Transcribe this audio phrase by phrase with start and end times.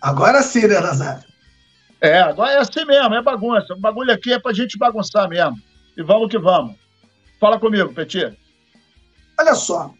[0.00, 1.24] Agora sim, né, Nazário?
[2.00, 3.74] É, agora é assim mesmo, é bagunça.
[3.74, 5.56] O bagulho aqui é pra gente bagunçar mesmo.
[5.96, 6.74] E vamos que vamos.
[7.38, 8.36] Fala comigo, Petit.
[9.38, 9.92] Olha só.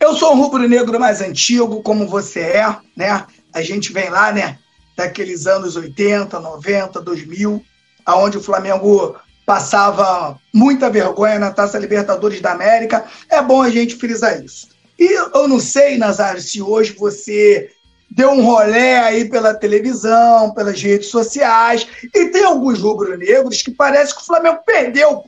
[0.00, 3.26] Eu sou um rubro-negro mais antigo, como você é, né?
[3.52, 4.58] A gente vem lá, né?
[4.96, 7.62] Daqueles anos 80, 90, 2000,
[8.06, 13.04] aonde o Flamengo passava muita vergonha na Taça Libertadores da América.
[13.28, 14.68] É bom a gente frisar isso.
[14.98, 17.70] E eu não sei, Nazário, se hoje você
[18.10, 24.14] deu um rolé aí pela televisão, pelas redes sociais, e tem alguns rubro-negros que parece
[24.14, 25.24] que o Flamengo perdeu.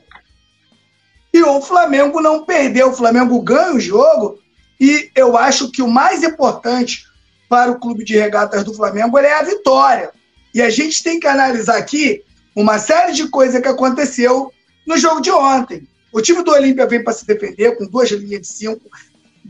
[1.33, 4.39] E o Flamengo não perdeu, o Flamengo ganha o jogo,
[4.79, 7.05] e eu acho que o mais importante
[7.47, 10.11] para o clube de regatas do Flamengo é a vitória.
[10.53, 12.23] E a gente tem que analisar aqui
[12.55, 14.51] uma série de coisas que aconteceu
[14.85, 15.87] no jogo de ontem.
[16.11, 18.81] O time do Olímpia vem para se defender com duas linhas de cinco,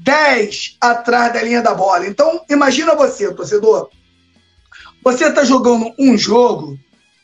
[0.03, 2.07] 10 atrás da linha da bola.
[2.07, 3.89] Então, imagina você, torcedor.
[5.03, 6.77] Você está jogando um jogo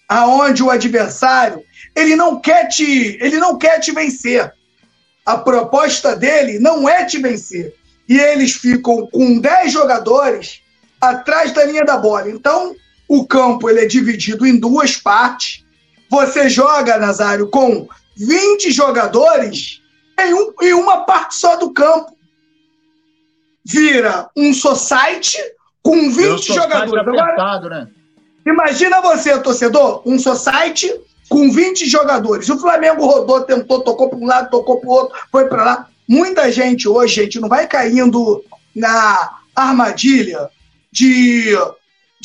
[0.08, 1.64] aonde o adversário
[1.96, 4.54] ele não quer te, ele não quer te vencer.
[5.26, 7.74] A proposta dele não é te vencer.
[8.08, 10.62] E eles ficam com 10 jogadores
[11.00, 12.30] atrás da linha da bola.
[12.30, 12.76] Então,
[13.08, 15.64] o campo ele é dividido em duas partes.
[16.10, 17.88] Você joga, Nazário, com
[18.18, 19.82] 20 jogadores
[20.20, 22.15] em, um, em uma parte só do campo
[23.66, 25.38] vira um society
[25.82, 27.08] com 20 jogadores.
[27.08, 27.88] Agora, né?
[28.46, 30.94] Imagina você, torcedor, um society
[31.28, 32.48] com 20 jogadores.
[32.50, 35.88] O Flamengo rodou, tentou, tocou para um lado, tocou para o outro, foi para lá.
[36.08, 38.44] Muita gente hoje, gente, não vai caindo
[38.76, 40.50] na armadilha
[40.92, 41.58] de,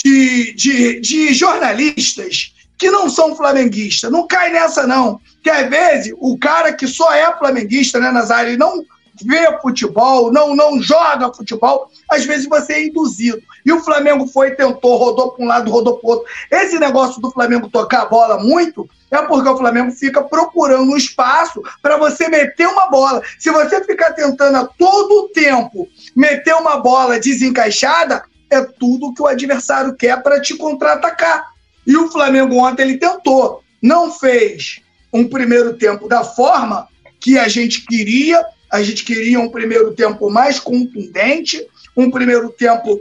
[0.04, 4.10] de, de, de jornalistas que não são flamenguistas.
[4.10, 5.20] Não cai nessa, não.
[5.42, 8.84] Que às vezes o cara que só é flamenguista, né, Nazário, e não
[9.22, 13.40] vê futebol, não, não joga futebol, às vezes você é induzido.
[13.64, 16.26] E o Flamengo foi, tentou, rodou para um lado, rodou para outro.
[16.50, 20.96] Esse negócio do Flamengo tocar a bola muito é porque o Flamengo fica procurando um
[20.96, 23.22] espaço para você meter uma bola.
[23.38, 29.26] Se você ficar tentando a todo tempo meter uma bola desencaixada, é tudo que o
[29.26, 31.50] adversário quer para te contra-atacar.
[31.86, 34.80] E o Flamengo ontem ele tentou, não fez
[35.12, 40.30] um primeiro tempo da forma que a gente queria, a gente queria um primeiro tempo
[40.30, 41.66] mais contundente,
[41.96, 43.00] um primeiro tempo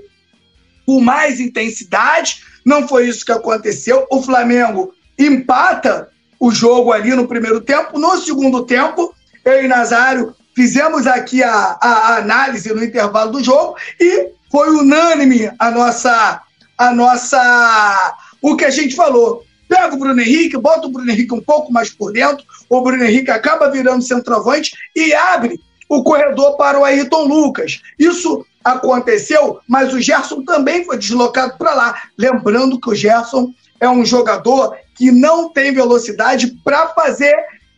[0.86, 2.44] com mais intensidade.
[2.66, 4.08] Não foi isso que aconteceu.
[4.10, 6.10] O Flamengo empata
[6.40, 8.00] o jogo ali no primeiro tempo.
[8.00, 9.14] No segundo tempo,
[9.46, 15.52] eu e Nazário fizemos aqui a, a, análise no intervalo do jogo e foi unânime
[15.60, 16.42] a nossa
[16.78, 19.46] a nossa o que a gente falou.
[19.70, 23.04] Pega o Bruno Henrique, bota o Bruno Henrique um pouco mais por dentro, o Bruno
[23.04, 27.80] Henrique acaba virando centroavante e abre o corredor para o Ayrton Lucas.
[27.98, 32.02] Isso aconteceu, mas o Gerson também foi deslocado para lá.
[32.18, 37.36] Lembrando que o Gerson é um jogador que não tem velocidade para fazer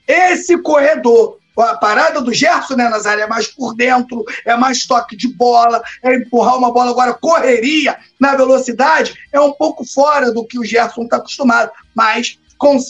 [0.07, 1.40] esse corredor.
[1.57, 5.81] A parada do Gerson, né, Nazário, é mais por dentro, é mais toque de bola,
[6.01, 6.91] é empurrar uma bola.
[6.91, 12.39] Agora, correria na velocidade é um pouco fora do que o Gerson está acostumado, mas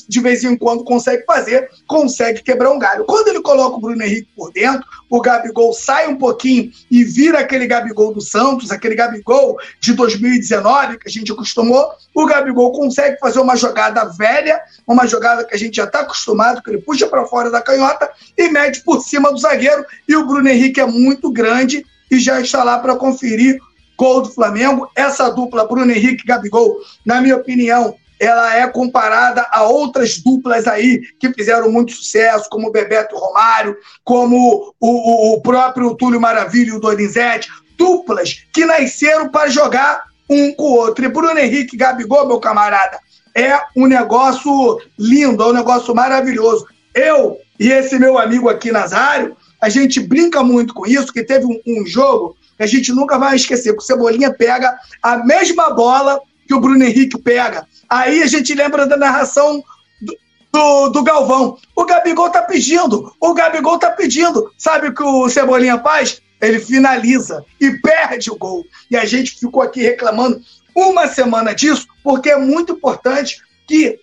[0.08, 3.06] de vez em quando consegue fazer, consegue quebrar um galho.
[3.06, 7.40] Quando ele coloca o Bruno Henrique por dentro, o Gabigol sai um pouquinho e vira
[7.40, 13.18] aquele Gabigol do Santos, aquele Gabigol de 2019 que a gente acostumou, o Gabigol consegue
[13.20, 17.08] fazer uma jogada velha, uma jogada que a gente já está acostumado, que ele puxa
[17.08, 20.86] para fora da canhota e mede por cima do zagueiro, e o Bruno Henrique é
[20.86, 23.58] muito grande e já está lá para conferir
[23.98, 24.90] gol do Flamengo.
[24.96, 30.68] Essa dupla, Bruno Henrique e Gabigol, na minha opinião, ela é comparada a outras duplas
[30.68, 36.70] aí que fizeram muito sucesso, como o Bebeto Romário, como o, o próprio Túlio Maravilha
[36.70, 41.04] e o Donizete, duplas que nasceram para jogar um com o outro.
[41.04, 43.00] E Bruno Henrique Gabigol, meu camarada,
[43.34, 46.68] é um negócio lindo, é um negócio maravilhoso.
[46.94, 51.46] Eu e esse meu amigo aqui, Nazário, a gente brinca muito com isso, que teve
[51.48, 55.72] um, um jogo que a gente nunca vai esquecer, que o Cebolinha pega a mesma
[55.72, 57.68] bola que o Bruno Henrique pega.
[57.90, 59.64] Aí a gente lembra da narração
[60.02, 60.18] do,
[60.52, 61.58] do, do, Galvão.
[61.76, 64.52] O Gabigol tá pedindo, o Gabigol tá pedindo.
[64.58, 66.22] Sabe o que o Cebolinha faz?
[66.42, 68.66] Ele finaliza e perde o gol.
[68.90, 70.42] E a gente ficou aqui reclamando
[70.76, 74.00] uma semana disso, porque é muito importante que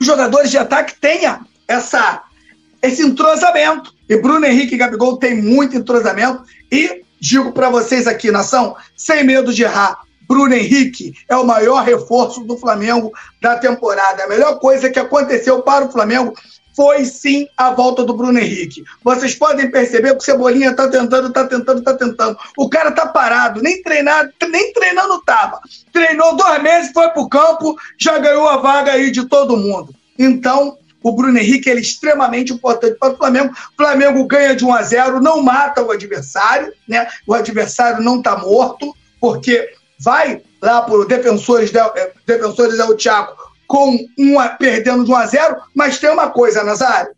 [0.00, 2.22] os jogadores de ataque tenham essa,
[2.82, 3.94] esse entrosamento.
[4.08, 6.42] E Bruno Henrique e Gabigol têm muito entrosamento.
[6.72, 11.82] E digo para vocês aqui, nação, sem medo de errar, Bruno Henrique é o maior
[11.82, 13.12] reforço do Flamengo
[13.42, 14.22] da temporada.
[14.22, 16.32] A melhor coisa que aconteceu para o Flamengo
[16.76, 18.84] foi sim a volta do Bruno Henrique.
[19.02, 22.38] Vocês podem perceber que o Cebolinha tá tentando, tá tentando, tá tentando.
[22.56, 25.58] O cara tá parado, nem treinado, nem treinando tava.
[25.92, 29.92] Treinou dois meses, foi pro campo, já ganhou a vaga aí de todo mundo.
[30.16, 33.52] Então, o Bruno Henrique é extremamente importante para o Flamengo.
[33.52, 37.08] O Flamengo ganha de 1 a 0, não mata o adversário, né?
[37.26, 43.32] O adversário não está morto, porque vai lá para Defensores, eh, Defensores del Thiago
[43.70, 47.12] com uma, perdendo de 1 a 0, mas tem uma coisa, Nazário.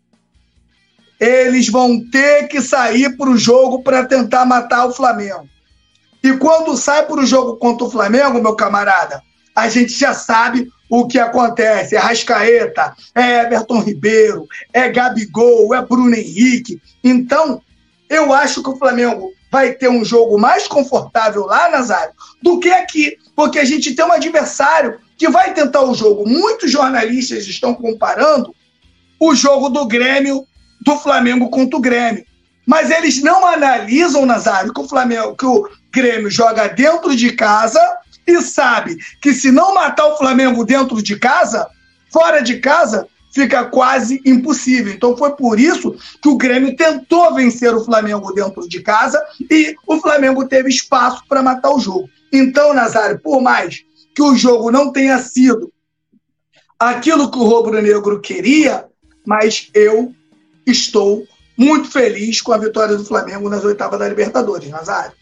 [1.19, 5.49] Eles vão ter que sair para o jogo para tentar matar o Flamengo.
[6.23, 9.19] E quando sai para o jogo contra o Flamengo, meu camarada,
[9.55, 11.95] a gente já sabe o que acontece.
[11.95, 16.79] É Rascaeta, é Everton Ribeiro, é Gabigol, é Bruno Henrique.
[17.03, 17.61] Então,
[18.07, 22.11] eu acho que o Flamengo vai ter um jogo mais confortável lá, Nazário,
[22.41, 23.19] do que aqui.
[23.35, 26.27] Porque a gente tem um adversário que vai tentar o jogo.
[26.27, 28.53] Muitos jornalistas estão comparando
[29.19, 30.47] o jogo do Grêmio,
[30.81, 32.25] do Flamengo contra o Grêmio.
[32.65, 37.79] Mas eles não analisam, Nazário, que o Flamengo, que o Grêmio joga dentro de casa
[38.25, 41.69] e sabe que se não matar o Flamengo dentro de casa,
[42.11, 44.93] fora de casa, fica quase impossível.
[44.93, 49.75] Então foi por isso que o Grêmio tentou vencer o Flamengo dentro de casa e
[49.87, 52.09] o Flamengo teve espaço para matar o jogo.
[52.31, 53.83] Então, Nazário, por mais
[54.15, 55.71] que o jogo não tenha sido
[56.79, 58.85] aquilo que o Rubro Negro queria,
[59.25, 60.13] mas eu
[60.65, 61.25] estou
[61.57, 65.13] muito feliz com a vitória do Flamengo nas oitavas da Libertadores, Nazário.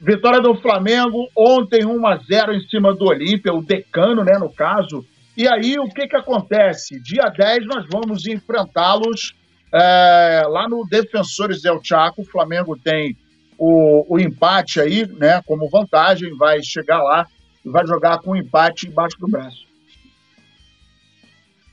[0.00, 4.50] Vitória do Flamengo, ontem 1 a 0 em cima do Olímpia, o decano, né, no
[4.50, 5.04] caso.
[5.36, 7.00] E aí, o que que acontece?
[7.00, 9.34] Dia 10 nós vamos enfrentá-los
[9.72, 12.22] é, lá no Defensores del Chaco.
[12.22, 13.16] O Flamengo tem
[13.56, 17.26] o, o empate aí, né, como vantagem, vai chegar lá
[17.64, 19.66] e vai jogar com o empate embaixo do braço.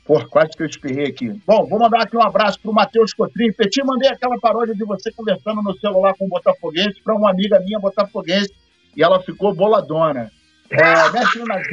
[0.05, 1.29] Pô, quase que eu espirrei aqui.
[1.45, 3.51] Bom, vou mandar aqui um abraço para o Matheus Cotrim.
[3.51, 7.59] Petit, mandei aquela paródia de você conversando no celular com o Botafoguense para uma amiga
[7.59, 8.51] minha botafoguense
[8.95, 10.31] e ela ficou boladona.
[10.71, 11.63] É, mestre, Nasa,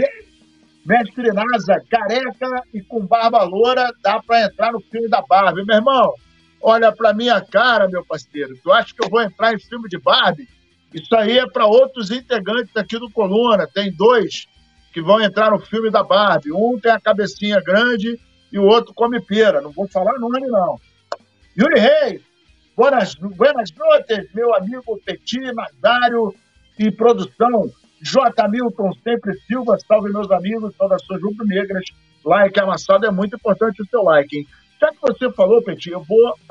[0.87, 5.65] mestre Nasa, careca e com barba loura, dá para entrar no filme da Barbie.
[5.65, 6.15] Meu irmão,
[6.63, 8.57] olha para minha cara, meu parceiro.
[8.63, 10.49] Tu acha que eu vou entrar em filme de Barbie?
[10.95, 13.67] Isso aí é para outros integrantes aqui do Coluna.
[13.67, 14.47] Tem dois
[14.93, 16.53] que vão entrar no filme da Barbie.
[16.53, 18.19] Um tem a cabecinha grande
[18.53, 19.61] e o outro come pera.
[19.61, 20.81] Não vou falar nome, não.
[21.59, 22.23] Yuri Reis,
[22.77, 26.35] buenas, buenas noites, meu amigo Petit, Nazário
[26.79, 27.71] e produção.
[28.01, 28.49] J.
[28.49, 31.85] Milton, sempre Silva, salve meus amigos, saudações rubro-negras.
[32.25, 34.47] Like amassado é muito importante o seu like, hein?
[34.81, 36.35] Já que você falou, Petit, eu vou,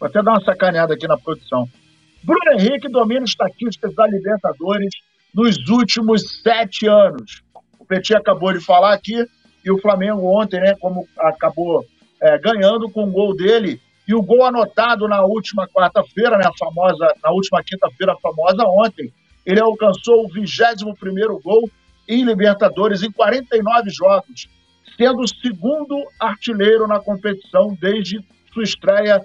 [0.00, 1.68] vou até dar uma sacaneada aqui na produção.
[2.22, 4.94] Bruno Henrique domina estatísticas da Libertadores
[5.34, 7.42] nos últimos sete anos.
[7.78, 9.24] O Petit acabou de falar aqui,
[9.64, 11.84] e o Flamengo ontem, né, como acabou
[12.20, 16.58] é, ganhando com o gol dele, e o gol anotado na última quarta-feira, né, a
[16.58, 19.12] famosa, na última quinta-feira, famosa ontem,
[19.44, 21.70] ele alcançou o 21º gol
[22.08, 24.48] em Libertadores em 49 jogos,
[24.96, 29.24] sendo o segundo artilheiro na competição desde sua estreia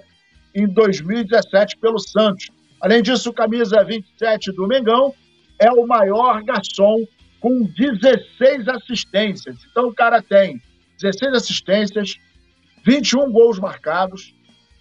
[0.54, 2.50] em 2017 pelo Santos.
[2.80, 5.14] Além disso, o camisa 27 do Mengão
[5.58, 7.04] é o maior garçom
[7.40, 9.56] com 16 assistências.
[9.70, 10.60] Então o cara tem
[11.00, 12.14] 16 assistências,
[12.84, 14.34] 21 gols marcados,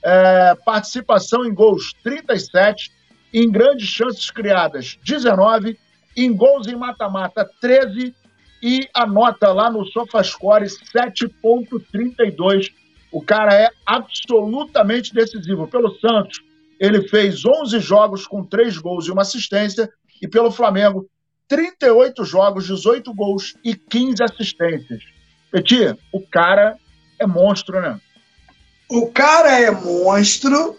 [0.04, 2.92] é, participação em gols 37,
[3.34, 5.78] em grandes chances criadas 19,
[6.16, 8.16] em gols em mata-mata 13
[8.62, 12.72] e a nota lá no SofaScore 7.32.
[13.12, 15.68] O cara é absolutamente decisivo.
[15.68, 16.42] Pelo Santos,
[16.80, 19.90] ele fez 11 jogos com 3 gols e uma assistência,
[20.22, 21.08] e pelo Flamengo,
[21.48, 25.04] 38 jogos, 18 gols e 15 assistências.
[25.52, 26.76] Petit, o cara
[27.20, 28.00] é monstro, né?
[28.90, 30.78] O cara é monstro.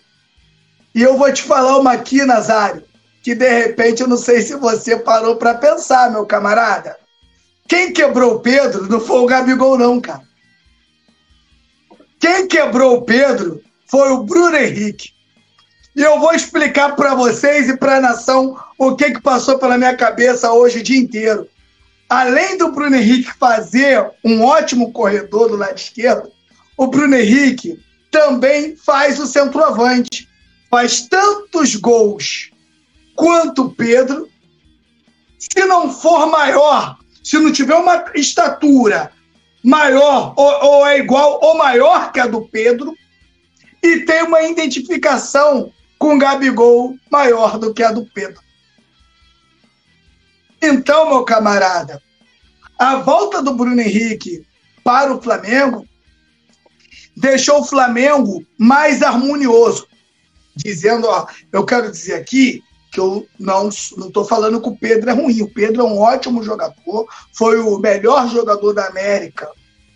[0.97, 2.83] E eu vou te falar uma aqui, Nazário,
[3.23, 6.97] que de repente eu não sei se você parou para pensar, meu camarada.
[7.69, 10.23] Quem quebrou o Pedro não foi o Gabigol, não, cara.
[12.19, 15.11] Quem quebrou o Pedro foi o Bruno Henrique.
[15.95, 19.77] E eu vou explicar para vocês e para a nação o que, que passou pela
[19.77, 21.47] minha cabeça hoje o dia inteiro.
[22.09, 26.33] Além do Bruno Henrique fazer um ótimo corredor do lado esquerdo,
[26.75, 27.79] o Bruno Henrique
[28.11, 30.27] também faz o centroavante.
[30.77, 32.51] Faz tantos gols
[33.15, 34.29] quanto o Pedro.
[35.39, 39.11] Se não for maior, se não tiver uma estatura
[39.65, 42.95] maior ou, ou é igual ou maior que a do Pedro,
[43.83, 48.43] e tem uma identificação com Gabigol maior do que a do Pedro.
[50.61, 52.03] Então, meu camarada,
[52.79, 54.47] a volta do Bruno Henrique
[54.85, 55.89] para o Flamengo
[57.17, 59.89] deixou o Flamengo mais harmonioso.
[60.57, 65.13] Dizendo, ó, eu quero dizer aqui que eu não estou falando que o Pedro é
[65.13, 65.43] ruim.
[65.43, 69.49] O Pedro é um ótimo jogador, foi o melhor jogador da América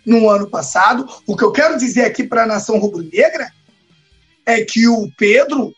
[0.05, 1.07] no ano passado.
[1.25, 3.51] O que eu quero dizer aqui para a nação rubro-negra
[4.45, 5.73] é que o Pedro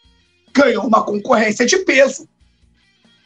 [0.53, 2.27] ganhou uma concorrência de peso.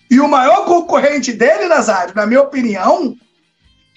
[0.10, 3.16] E o maior concorrente dele, Nazário, na minha opinião,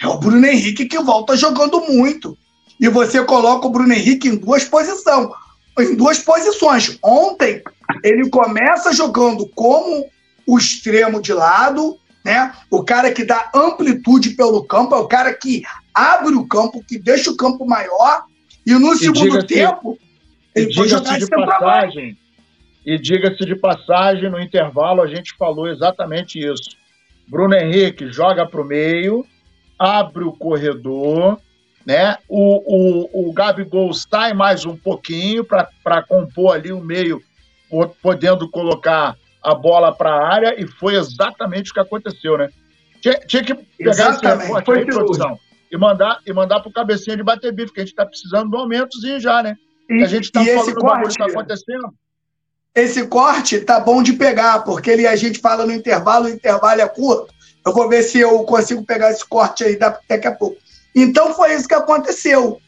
[0.01, 2.37] é o Bruno Henrique, que volta jogando muito.
[2.81, 5.29] E você coloca o Bruno Henrique em duas posições.
[5.79, 6.99] Em duas posições.
[7.03, 7.63] Ontem,
[8.05, 10.07] ele começa jogando como
[10.47, 12.53] o extremo de lado, né?
[12.71, 15.63] O cara que dá amplitude pelo campo, é o cara que
[15.95, 18.25] abre o campo, que deixa o campo maior.
[18.67, 19.99] E no e segundo tempo,
[20.55, 22.19] ele foi jogar de passagem.
[22.85, 26.77] E diga-se de passagem, no intervalo a gente falou exatamente isso.
[27.29, 29.25] Bruno Henrique joga para o meio,
[29.79, 31.41] abre o corredor,
[31.91, 32.17] né?
[32.29, 37.21] O, o, o Gabigol sai mais um pouquinho para compor ali o meio,
[38.01, 42.49] podendo colocar a bola para a área, e foi exatamente o que aconteceu, né?
[43.01, 44.53] Tinha, tinha que pegar exatamente.
[44.53, 45.37] esse aí, produção,
[45.73, 48.49] e mandar, e mandar para o cabecinha de bater bife, porque a gente está precisando
[48.49, 49.57] de um aumentozinho já, né?
[49.89, 51.93] E, a gente está falando do bagulho que está acontecendo.
[52.73, 56.81] Esse corte tá bom de pegar, porque ele, a gente fala no intervalo, o intervalo
[56.81, 57.35] é curto.
[57.67, 60.60] Eu vou ver se eu consigo pegar esse corte aí daqui a pouco.
[60.95, 62.61] Então foi isso que aconteceu.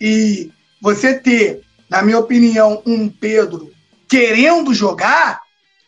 [0.00, 3.70] E você ter, na minha opinião, um Pedro
[4.08, 5.40] querendo jogar,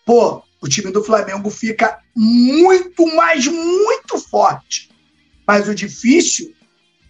[0.05, 4.91] pô, o time do Flamengo fica muito mais, muito forte.
[5.47, 6.55] Mas o difícil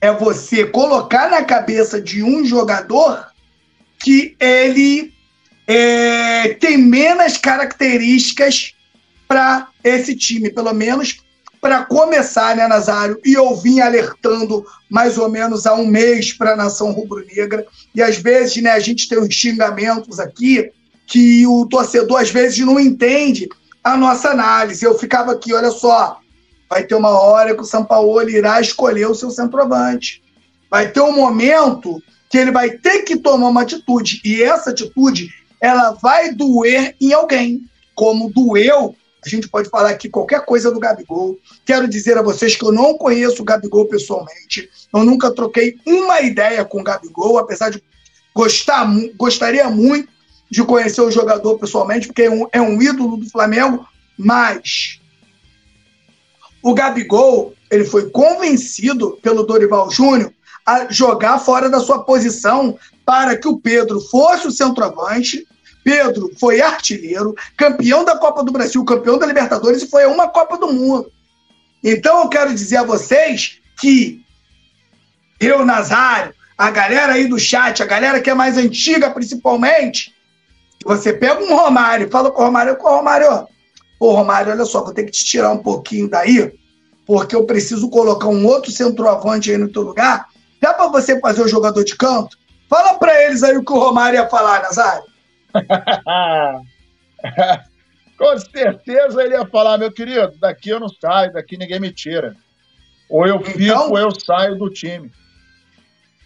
[0.01, 3.27] é você colocar na cabeça de um jogador
[3.99, 5.13] que ele
[5.67, 8.75] é, tem menos características
[9.29, 11.19] para esse time, pelo menos
[11.61, 13.21] para começar, né, Nazário?
[13.25, 17.67] E eu vim alertando mais ou menos há um mês para a nação rubro-negra.
[17.95, 20.71] E às vezes, né, a gente tem uns xingamentos aqui
[21.07, 23.49] que o torcedor às vezes não entende
[23.85, 24.85] a nossa análise.
[24.85, 26.19] Eu ficava aqui, olha só,
[26.69, 30.23] vai ter uma hora que o São Paulo irá escolher o seu centroavante.
[30.71, 32.01] Vai ter um momento
[32.31, 34.21] que ele vai ter que tomar uma atitude.
[34.25, 35.29] E essa atitude
[35.61, 37.63] ela vai doer em alguém,
[37.95, 38.95] como doeu.
[39.25, 41.39] A gente pode falar aqui qualquer coisa do Gabigol.
[41.65, 44.69] Quero dizer a vocês que eu não conheço o Gabigol pessoalmente.
[44.93, 47.83] Eu nunca troquei uma ideia com o Gabigol, apesar de
[48.35, 48.87] gostar,
[49.17, 50.09] gostaria muito
[50.51, 53.87] de conhecer o jogador pessoalmente, porque é um, é um ídolo do Flamengo.
[54.17, 55.01] Mas
[56.63, 60.33] o Gabigol ele foi convencido pelo Dorival Júnior
[60.67, 65.47] a jogar fora da sua posição para que o Pedro fosse o centroavante.
[65.83, 70.29] Pedro foi artilheiro, campeão da Copa do Brasil, campeão da Libertadores e foi a uma
[70.29, 71.11] Copa do Mundo.
[71.83, 74.23] Então eu quero dizer a vocês que
[75.41, 80.15] eu, Nazário, a galera aí do chat, a galera que é mais antiga principalmente,
[80.85, 83.47] você pega um Romário e fala com o Romário, com o Romário,
[83.99, 86.53] ô Romário, olha só, vou ter que te tirar um pouquinho daí,
[87.07, 90.27] porque eu preciso colocar um outro centroavante aí no teu lugar,
[90.61, 92.37] Dá para você fazer o jogador de canto?
[92.69, 95.10] Fala para eles aí o que o Romário ia falar, Nazário.
[98.17, 102.37] Com certeza ele ia falar, meu querido, daqui eu não saio, daqui ninguém me tira.
[103.09, 105.11] Ou eu fico então, ou eu saio do time.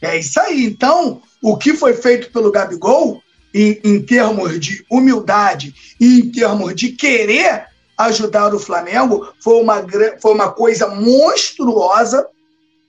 [0.02, 0.64] É isso aí.
[0.64, 3.22] Então, o que foi feito pelo Gabigol,
[3.54, 7.66] em, em termos de humildade e em termos de querer
[7.96, 9.86] ajudar o Flamengo, foi uma,
[10.20, 12.26] foi uma coisa monstruosa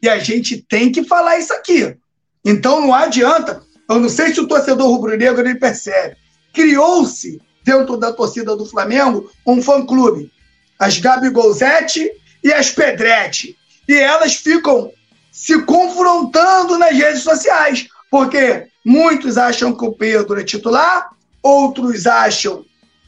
[0.01, 1.96] e a gente tem que falar isso aqui.
[2.44, 3.62] Então não adianta.
[3.88, 6.18] Eu não sei se o torcedor rubro-negro ele percebe.
[6.55, 10.31] Criou-se dentro da torcida do Flamengo um fã-clube.
[10.79, 12.09] As Gabigolzete
[12.43, 13.57] e as Pedretti.
[13.88, 14.91] E elas ficam
[15.31, 17.88] se confrontando nas redes sociais.
[18.09, 21.09] Porque muitos acham que o Pedro é titular,
[21.43, 22.63] outros acham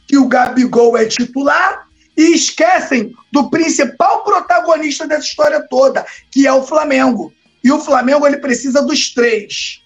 [0.06, 1.86] que o Gabigol é titular
[2.16, 7.32] e esquecem do principal protagonista dessa história toda, que é o Flamengo.
[7.64, 9.80] E o Flamengo ele precisa dos três: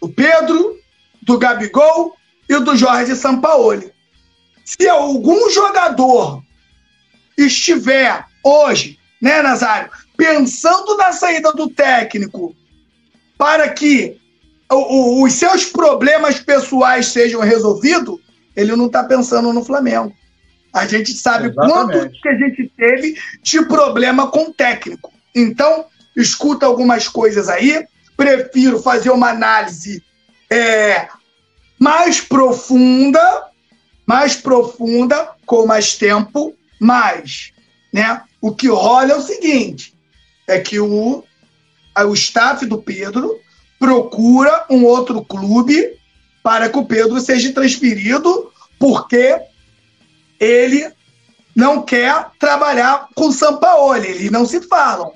[0.00, 0.78] do Pedro,
[1.22, 2.17] do Gabigol
[2.48, 3.92] e do Jorge Sampaoli.
[4.64, 6.42] Se algum jogador
[7.36, 12.54] estiver hoje, né, Nazário, pensando na saída do técnico
[13.36, 14.18] para que
[14.70, 18.18] o, o, os seus problemas pessoais sejam resolvidos,
[18.56, 20.12] ele não está pensando no Flamengo.
[20.72, 21.98] A gente sabe Exatamente.
[21.98, 25.12] quanto que a gente teve de problema com o técnico.
[25.34, 25.86] Então,
[26.16, 27.86] escuta algumas coisas aí.
[28.16, 30.02] Prefiro fazer uma análise
[30.50, 31.08] é,
[31.78, 33.48] mais profunda,
[34.06, 37.52] mais profunda, com mais tempo, mas
[37.92, 39.94] né, o que rola é o seguinte:
[40.46, 41.24] é que o,
[41.96, 43.38] o staff do Pedro
[43.78, 45.96] procura um outro clube
[46.42, 49.40] para que o Pedro seja transferido, porque
[50.40, 50.90] ele
[51.54, 55.12] não quer trabalhar com o Sampaoli, eles não se falam.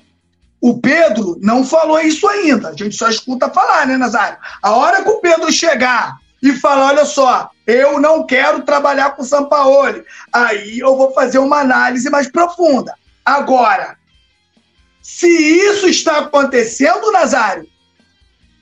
[0.61, 4.37] O Pedro não falou isso ainda, a gente só escuta falar, né, Nazário?
[4.61, 9.21] A hora que o Pedro chegar e falar, olha só, eu não quero trabalhar com
[9.21, 12.93] o Sampaoli, aí eu vou fazer uma análise mais profunda.
[13.23, 13.95] Agora,
[15.01, 17.65] se isso está acontecendo, Nazário,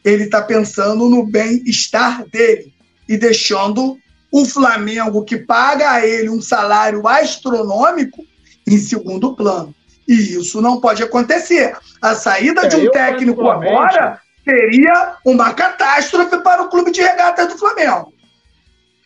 [0.05, 2.71] ele está pensando no bem-estar dele
[3.09, 3.97] e deixando
[4.31, 8.23] o Flamengo, que paga a ele um salário astronômico,
[8.67, 9.73] em segundo plano.
[10.07, 11.75] E isso não pode acontecer.
[11.99, 17.47] A saída é, de um técnico agora seria uma catástrofe para o clube de regatas
[17.47, 18.13] do Flamengo.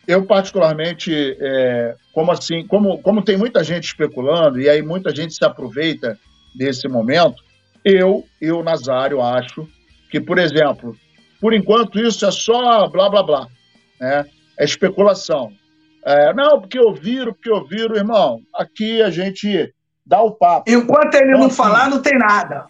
[0.06, 5.34] Eu, particularmente, é, como assim, como, como tem muita gente especulando, e aí muita gente
[5.34, 6.16] se aproveita
[6.54, 7.42] desse momento,
[7.84, 9.68] eu, eu, Nazário, acho
[10.10, 10.96] que, por exemplo,
[11.40, 13.46] por enquanto isso é só blá blá blá,
[14.00, 14.24] né?
[14.58, 15.52] É especulação.
[16.04, 18.40] É, não, porque ouviram, porque ouviram, irmão.
[18.54, 19.72] Aqui a gente
[20.06, 20.70] dá o papo.
[20.70, 22.66] Enquanto ele então, não assim, falar, não tem nada.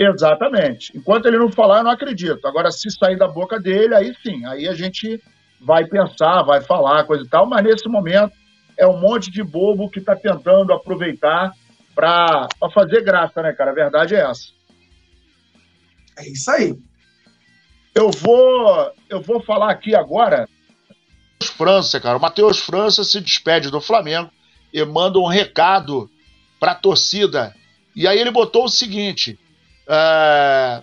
[0.00, 0.96] Exatamente.
[0.96, 2.46] Enquanto ele não falar, eu não acredito.
[2.46, 5.22] Agora, se sair da boca dele, aí sim, aí a gente
[5.60, 8.32] vai pensar, vai falar, coisa e tal, mas nesse momento
[8.78, 11.52] é um monte de bobo que está tentando aproveitar
[11.94, 13.72] para fazer graça, né, cara?
[13.72, 14.48] A verdade é essa.
[16.16, 16.74] É isso aí.
[17.94, 20.48] Eu vou, eu vou falar aqui agora.
[21.42, 22.16] França, cara.
[22.16, 24.30] O Matheus França se despede do Flamengo
[24.72, 26.10] e manda um recado
[26.58, 27.54] para a torcida.
[27.94, 29.38] E aí ele botou o seguinte:
[29.92, 30.82] é,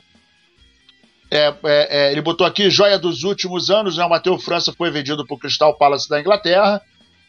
[1.32, 4.06] é, é, ele botou aqui joia dos últimos anos, né?
[4.06, 6.82] O Matheus França foi vendido para o Crystal Palace da Inglaterra.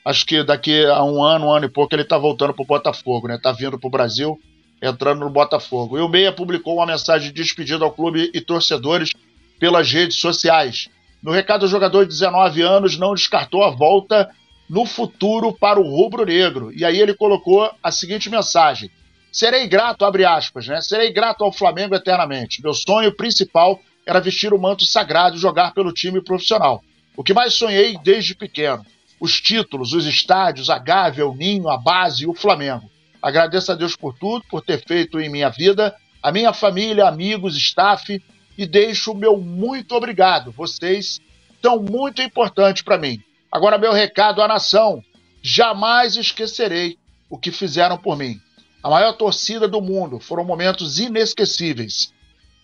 [0.05, 2.67] Acho que daqui a um ano, um ano e pouco, ele está voltando para o
[2.67, 3.37] Botafogo, né?
[3.37, 4.41] Está vindo para o Brasil,
[4.81, 5.99] entrando no Botafogo.
[5.99, 9.11] E o Meia publicou uma mensagem de despedida ao clube e torcedores
[9.59, 10.89] pelas redes sociais.
[11.23, 14.31] No recado, o jogador de 19 anos não descartou a volta
[14.71, 16.73] no futuro para o rubro-negro.
[16.73, 18.91] E aí ele colocou a seguinte mensagem:
[19.31, 20.81] Serei grato, abre aspas, né?
[20.81, 22.63] Serei grato ao Flamengo eternamente.
[22.63, 26.83] Meu sonho principal era vestir o manto sagrado e jogar pelo time profissional.
[27.17, 28.85] O que mais sonhei desde pequeno.
[29.21, 32.91] Os títulos, os estádios, a Gávea, o Ninho, a base e o Flamengo.
[33.21, 37.57] Agradeço a Deus por tudo, por ter feito em minha vida, a minha família, amigos,
[37.57, 38.23] staff
[38.57, 40.53] e deixo o meu muito obrigado.
[40.53, 41.21] Vocês
[41.61, 43.21] são muito importantes para mim.
[43.51, 45.03] Agora, meu recado à nação:
[45.43, 46.97] jamais esquecerei
[47.29, 48.41] o que fizeram por mim.
[48.83, 52.13] A maior torcida do mundo foram momentos inesquecíveis.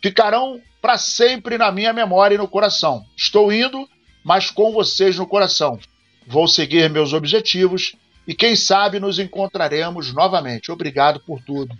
[0.02, 3.04] Ficarão para sempre na minha memória e no coração.
[3.16, 3.88] Estou indo,
[4.22, 5.78] mas com vocês no coração.
[6.26, 7.96] Vou seguir meus objetivos
[8.26, 10.70] e quem sabe nos encontraremos novamente.
[10.70, 11.76] Obrigado por tudo.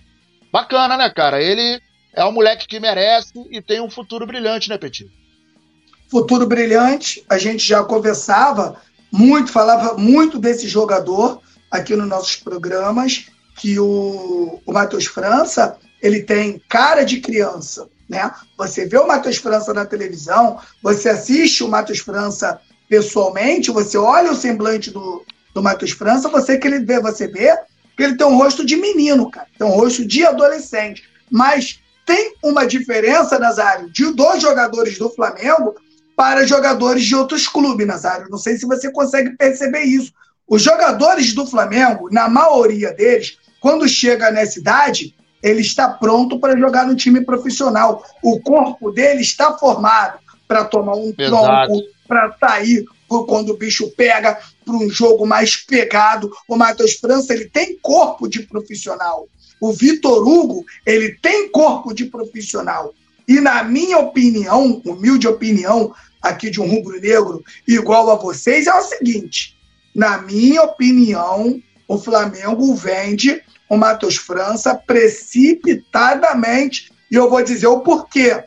[0.52, 1.42] Bacana, né, cara?
[1.42, 1.80] Ele
[2.12, 5.10] é um moleque que merece e tem um futuro brilhante, né, Petit?
[6.08, 13.26] Futuro brilhante, a gente já conversava muito, falava muito desse jogador aqui nos nossos programas,
[13.56, 18.30] que o, o Matheus França, ele tem cara de criança, né?
[18.58, 24.30] Você vê o Matheus França na televisão, você assiste o Matheus França pessoalmente, você olha
[24.30, 27.56] o semblante do, do Matheus França, você que ele vê, você vê
[27.96, 32.34] que ele tem um rosto de menino, cara, tem um rosto de adolescente, mas tem
[32.42, 35.74] uma diferença, Nazário, de dois jogadores do Flamengo
[36.16, 38.28] para jogadores de outros clubes, Nazário.
[38.30, 40.12] Não sei se você consegue perceber isso.
[40.46, 46.54] Os jogadores do Flamengo, na maioria deles, quando chega nessa idade, ele está pronto para
[46.54, 48.04] jogar no time profissional.
[48.22, 54.38] O corpo dele está formado para tomar um tronco, para sair quando o bicho pega
[54.66, 56.30] para um jogo mais pegado.
[56.46, 59.26] O Matheus França ele tem corpo de profissional.
[59.58, 62.92] O Vitor Hugo, ele tem corpo de profissional.
[63.26, 68.82] E na minha opinião, humilde opinião aqui de um rubro-negro igual a vocês, é o
[68.82, 69.56] seguinte:
[69.94, 76.90] na minha opinião, o Flamengo vende o Matheus França precipitadamente.
[77.10, 78.42] E eu vou dizer o porquê.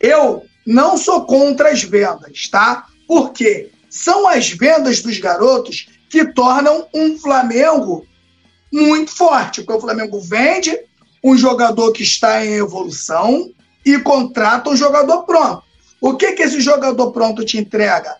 [0.00, 2.86] Eu não sou contra as vendas, tá?
[3.06, 8.06] Porque são as vendas dos garotos que tornam um Flamengo
[8.72, 10.76] muito forte, porque o Flamengo vende
[11.22, 13.52] um jogador que está em evolução
[13.84, 15.62] e contrata um jogador pronto.
[16.00, 18.16] O que, que esse jogador pronto te entrega?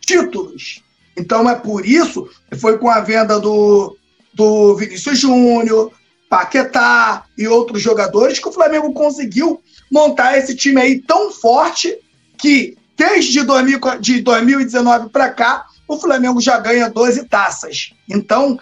[0.00, 0.82] Títulos.
[1.16, 3.96] Então é por isso que foi com a venda do,
[4.32, 5.92] do Vinícius Júnior,
[6.28, 11.98] Paquetá e outros jogadores que o Flamengo conseguiu montar esse time aí tão forte
[12.38, 17.92] que desde 2000, de 2019 para cá o Flamengo já ganha 12 taças.
[18.08, 18.58] Então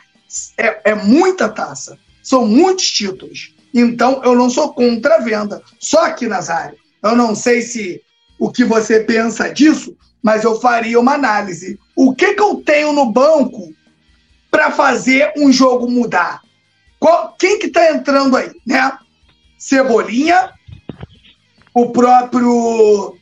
[0.58, 3.54] é, é muita taça, são muitos títulos.
[3.72, 5.62] Então, eu não sou contra a venda.
[5.78, 8.02] Só que, Nazário, Eu não sei se
[8.38, 11.78] o que você pensa disso, mas eu faria uma análise.
[11.96, 13.72] O que, que eu tenho no banco
[14.50, 16.42] para fazer um jogo mudar?
[16.98, 18.98] Qual, quem que está entrando aí, né?
[19.58, 20.52] Cebolinha,
[21.74, 23.16] o próprio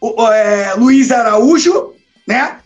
[0.00, 1.94] o, é, Luiz Araújo,
[2.26, 2.60] né?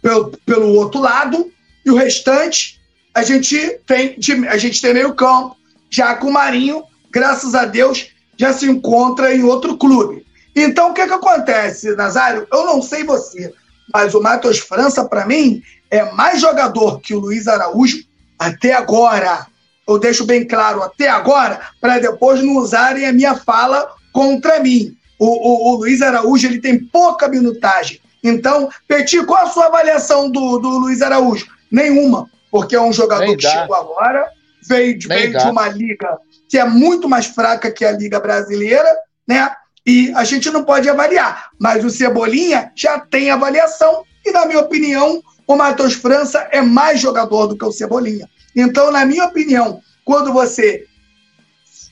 [0.00, 1.52] Pelo, pelo outro lado,
[1.84, 2.80] e o restante
[3.12, 4.16] a gente tem
[4.48, 5.56] a gente tem meio campo,
[5.90, 10.24] já com o Marinho, graças a Deus, já se encontra em outro clube.
[10.62, 12.46] Então, o que, que acontece, Nazário?
[12.52, 13.52] Eu não sei você,
[13.92, 17.98] mas o Matheus França, para mim, é mais jogador que o Luiz Araújo
[18.38, 19.46] até agora.
[19.86, 24.94] Eu deixo bem claro, até agora, para depois não usarem a minha fala contra mim.
[25.18, 28.00] O, o, o, Luiz Araújo ele tem pouca minutagem.
[28.22, 31.46] Então, Petit, qual a sua avaliação do, do Luiz Araújo?
[31.70, 33.50] Nenhuma, porque é um jogador Nem que dá.
[33.50, 34.26] chegou agora,
[34.68, 36.18] veio, veio de uma liga
[36.48, 38.88] que é muito mais fraca que a Liga Brasileira,
[39.26, 39.50] né?
[39.88, 41.48] E a gente não pode avaliar.
[41.58, 47.00] Mas o Cebolinha já tem avaliação, e, na minha opinião, o Matheus França é mais
[47.00, 48.28] jogador do que o Cebolinha.
[48.54, 50.84] Então, na minha opinião, quando você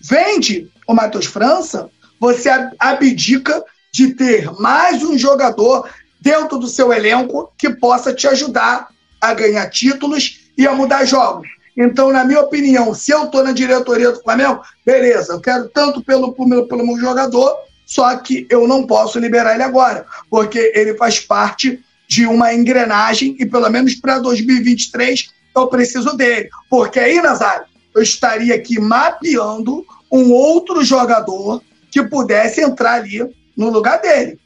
[0.02, 1.88] vende o Matheus França,
[2.20, 5.88] você abdica de ter mais um jogador
[6.20, 11.48] dentro do seu elenco que possa te ajudar a ganhar títulos e a mudar jogos.
[11.74, 16.04] Então, na minha opinião, se eu estou na diretoria do Flamengo, beleza, eu quero tanto
[16.04, 20.94] pelo, pelo, pelo meu jogador, só que eu não posso liberar ele agora, porque ele
[20.94, 26.50] faz parte de uma engrenagem e pelo menos para 2023 eu preciso dele.
[26.68, 33.20] Porque aí, Nazário, eu estaria aqui mapeando um outro jogador que pudesse entrar ali
[33.56, 34.38] no lugar dele.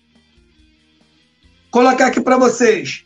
[1.71, 3.05] Colocar aqui para vocês.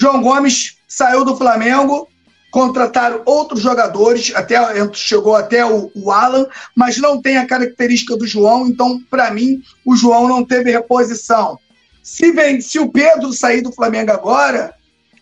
[0.00, 2.08] João Gomes saiu do Flamengo,
[2.52, 4.56] contrataram outros jogadores, até
[4.92, 9.62] chegou até o, o Alan, mas não tem a característica do João, então, para mim,
[9.86, 11.58] o João não teve reposição.
[12.02, 14.74] Se, vem, se o Pedro sair do Flamengo agora,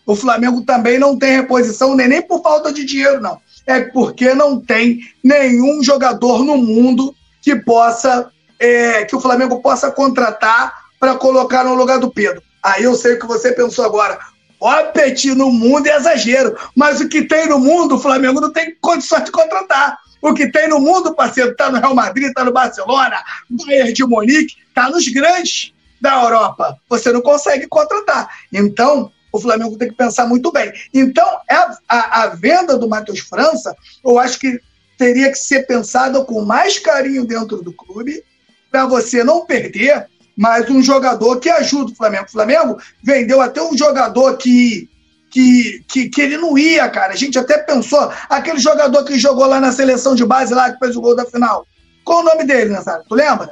[0.05, 3.39] o Flamengo também não tem reposição, nem, nem por falta de dinheiro, não.
[3.65, 9.89] É porque não tem nenhum jogador no mundo que possa, é, que o Flamengo possa
[9.89, 12.43] contratar para colocar no lugar do Pedro.
[12.61, 14.19] Aí eu sei o que você pensou agora.
[14.61, 16.55] Ó, Petit, no mundo é exagero.
[16.75, 19.97] Mas o que tem no mundo, o Flamengo não tem condições de contratar.
[20.21, 24.05] O que tem no mundo, parceiro, tá no Real Madrid, tá no Barcelona, Bayern de
[24.05, 26.77] Monique, tá nos grandes da Europa.
[26.87, 28.29] Você não consegue contratar.
[28.53, 30.71] Então, o Flamengo tem que pensar muito bem.
[30.93, 34.59] Então, é a, a, a venda do Matheus França, eu acho que
[34.95, 38.23] teria que ser pensada com mais carinho dentro do clube,
[38.69, 42.25] para você não perder mas um jogador que ajuda o Flamengo.
[42.25, 44.89] O Flamengo vendeu até um jogador que,
[45.29, 47.13] que, que, que, ele não ia, cara.
[47.13, 50.79] A gente até pensou, aquele jogador que jogou lá na seleção de base, lá que
[50.79, 51.65] fez o gol da final.
[52.03, 53.05] Qual o nome dele, Nazário?
[53.07, 53.51] Tu lembra?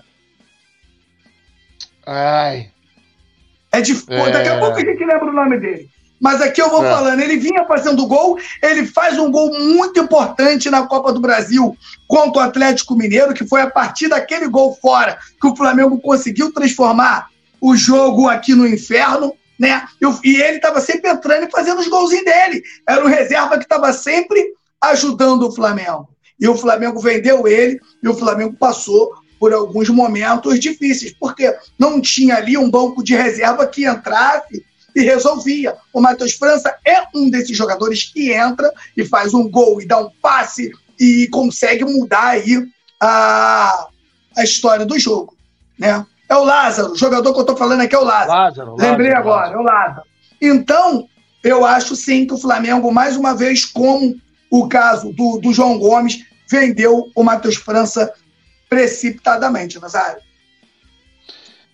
[2.05, 2.71] Ai.
[3.71, 3.91] É de.
[4.09, 4.31] É...
[4.31, 5.89] Daqui a pouco a gente lembra o nome dele.
[6.19, 6.89] Mas aqui eu vou é.
[6.89, 11.77] falando, ele vinha fazendo gol, ele faz um gol muito importante na Copa do Brasil
[12.07, 16.51] contra o Atlético Mineiro, que foi a partir daquele gol fora que o Flamengo conseguiu
[16.51, 17.27] transformar
[17.61, 19.85] o jogo aqui no inferno, né?
[20.23, 22.61] E ele estava sempre entrando e fazendo os golzinhos dele.
[22.87, 26.09] Era o reserva que estava sempre ajudando o Flamengo.
[26.39, 32.01] E o Flamengo vendeu ele e o Flamengo passou por alguns momentos difíceis, porque não
[32.01, 35.75] tinha ali um banco de reserva que entrasse e resolvia.
[35.93, 39.99] O Matheus França é um desses jogadores que entra e faz um gol e dá
[39.99, 42.67] um passe e consegue mudar aí
[42.99, 43.87] a,
[44.37, 45.35] a história do jogo.
[45.77, 46.05] Né?
[46.27, 48.31] É o Lázaro, o jogador que eu estou falando aqui é o Lázaro.
[48.31, 49.57] Lázaro Lembrei Lázaro, agora, Lázaro.
[49.57, 50.07] é o Lázaro.
[50.41, 51.09] Então,
[51.43, 54.15] eu acho sim que o Flamengo, mais uma vez, como
[54.51, 58.13] o caso do, do João Gomes, vendeu o Matheus França
[58.69, 60.21] precipitadamente, Nazário.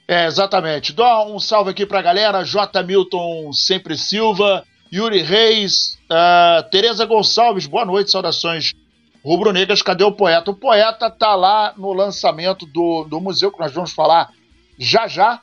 [0.07, 0.93] É, exatamente.
[0.93, 2.43] Dá um salve aqui pra galera.
[2.43, 2.83] J.
[2.83, 4.63] Milton Sempre Silva,
[4.93, 8.73] Yuri Reis, uh, Tereza Gonçalves, boa noite, saudações
[9.23, 9.81] rubro-negras.
[9.81, 10.51] Cadê o poeta?
[10.51, 14.29] O poeta tá lá no lançamento do, do museu, que nós vamos falar
[14.77, 15.41] já já.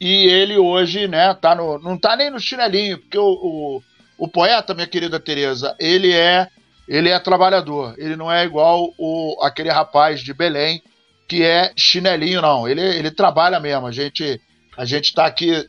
[0.00, 3.82] E ele hoje, né, tá no, não tá nem no chinelinho, porque o, o,
[4.18, 6.48] o poeta, minha querida Tereza, ele é
[6.88, 7.94] ele é trabalhador.
[7.98, 10.82] Ele não é igual o, aquele rapaz de Belém
[11.28, 12.68] que é chinelinho, não.
[12.68, 13.86] Ele, ele trabalha mesmo.
[13.86, 14.40] A gente
[14.76, 15.66] a gente está aqui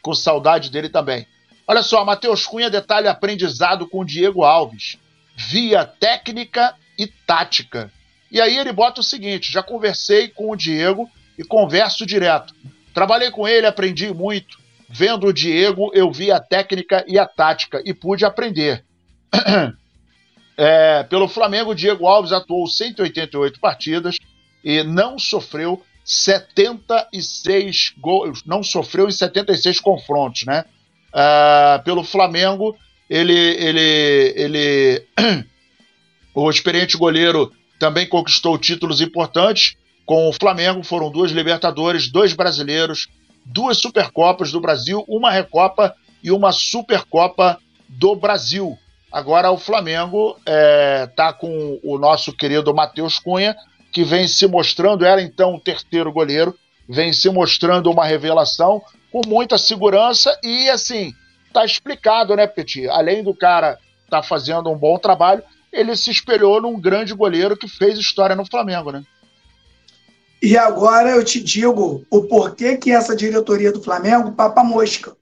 [0.00, 1.26] com saudade dele também.
[1.68, 4.98] Olha só, Matheus Cunha detalha aprendizado com Diego Alves,
[5.36, 7.92] via técnica e tática.
[8.30, 12.54] E aí ele bota o seguinte: já conversei com o Diego e converso direto.
[12.94, 14.58] Trabalhei com ele, aprendi muito.
[14.88, 18.84] Vendo o Diego, eu vi a técnica e a tática e pude aprender.
[20.58, 24.16] É, pelo Flamengo, Diego Alves atuou 188 partidas,
[24.64, 30.64] e não sofreu 76 gols, não sofreu em 76 confrontos, né?
[31.08, 32.76] Uh, pelo Flamengo,
[33.08, 35.06] ele, ele, ele,
[36.34, 40.82] o experiente goleiro também conquistou títulos importantes com o Flamengo.
[40.82, 43.08] Foram duas Libertadores, dois brasileiros,
[43.44, 48.78] duas Supercopas do Brasil, uma Recopa e uma Supercopa do Brasil.
[49.10, 53.56] Agora o Flamengo está é, tá com o nosso querido Matheus Cunha,
[53.96, 56.54] que vem se mostrando, era então o terceiro goleiro,
[56.86, 61.14] vem se mostrando uma revelação com muita segurança e assim,
[61.50, 62.86] tá explicado, né, Petit?
[62.90, 63.78] Além do cara
[64.10, 68.44] tá fazendo um bom trabalho, ele se espelhou num grande goleiro que fez história no
[68.44, 69.02] Flamengo, né?
[70.42, 75.16] E agora eu te digo o porquê que essa diretoria do Flamengo papa mosca.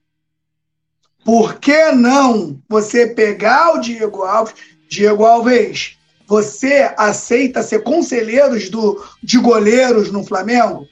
[1.24, 4.56] Por que não você pegar o Diego Alves?
[4.88, 10.88] Diego Alves, você aceita ser conselheiros do, de goleiros no Flamengo?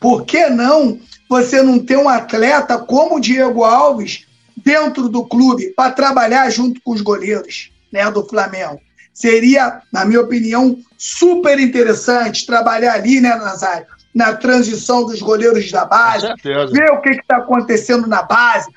[0.00, 0.98] Por que não
[1.28, 4.26] você não ter um atleta como o Diego Alves
[4.56, 8.80] dentro do clube para trabalhar junto com os goleiros né, do Flamengo?
[9.14, 13.86] Seria, na minha opinião, super interessante trabalhar ali, né, Nazário?
[14.14, 18.68] Na transição dos goleiros da base, ver o que está acontecendo na base,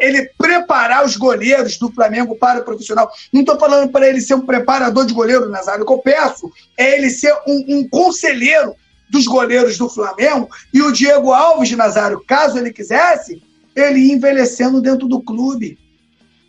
[0.00, 3.10] ele preparar os goleiros do Flamengo para o profissional.
[3.32, 5.82] Não estou falando para ele ser um preparador de goleiro, Nazário.
[5.84, 8.74] O que eu peço é ele ser um, um conselheiro
[9.10, 13.42] dos goleiros do Flamengo e o Diego Alves, Nazário, caso ele quisesse,
[13.74, 15.78] ele envelhecendo dentro do clube.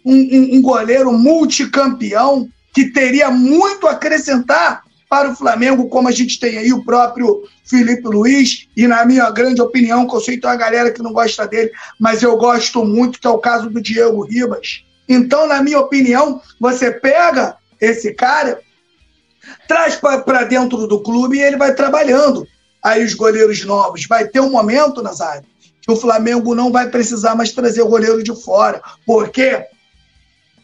[0.05, 6.11] Um, um, um goleiro multicampeão que teria muito a acrescentar para o Flamengo, como a
[6.11, 10.35] gente tem aí o próprio Felipe Luiz, e na minha grande opinião, que eu sei
[10.35, 11.69] que tem uma galera que não gosta dele,
[11.99, 14.85] mas eu gosto muito, que é o caso do Diego Ribas.
[15.09, 18.61] Então, na minha opinião, você pega esse cara,
[19.67, 22.47] traz para dentro do clube e ele vai trabalhando.
[22.81, 24.05] Aí os goleiros novos.
[24.07, 25.43] Vai ter um momento, Nazário,
[25.81, 28.81] que o Flamengo não vai precisar mais trazer o goleiro de fora.
[29.05, 29.65] Porque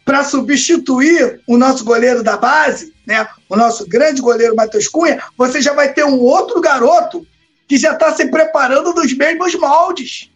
[0.05, 5.61] para substituir o nosso goleiro da base, né, o nosso grande goleiro Matheus Cunha, você
[5.61, 7.25] já vai ter um outro garoto
[7.65, 10.29] que já está se preparando nos mesmos moldes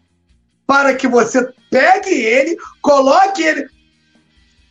[0.65, 3.67] para que você pegue ele, coloque ele.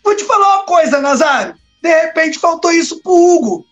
[0.03, 1.55] Vou te falar uma coisa, Nazário.
[1.83, 3.67] De repente faltou isso para o Hugo.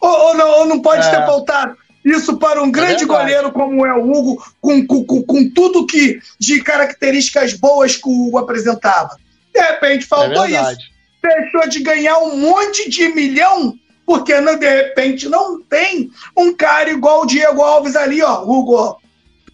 [0.00, 1.10] Ou, ou, não, ou não pode é.
[1.10, 5.04] ter faltado isso para um é grande é goleiro como é o Hugo, com, com,
[5.04, 9.18] com tudo que de características boas que o Hugo apresentava.
[9.52, 10.89] De repente faltou é isso.
[11.22, 13.74] Deixou de ganhar um monte de milhão,
[14.06, 18.42] porque de repente não tem um cara igual o Diego Alves ali, ó.
[18.42, 19.00] Hugo,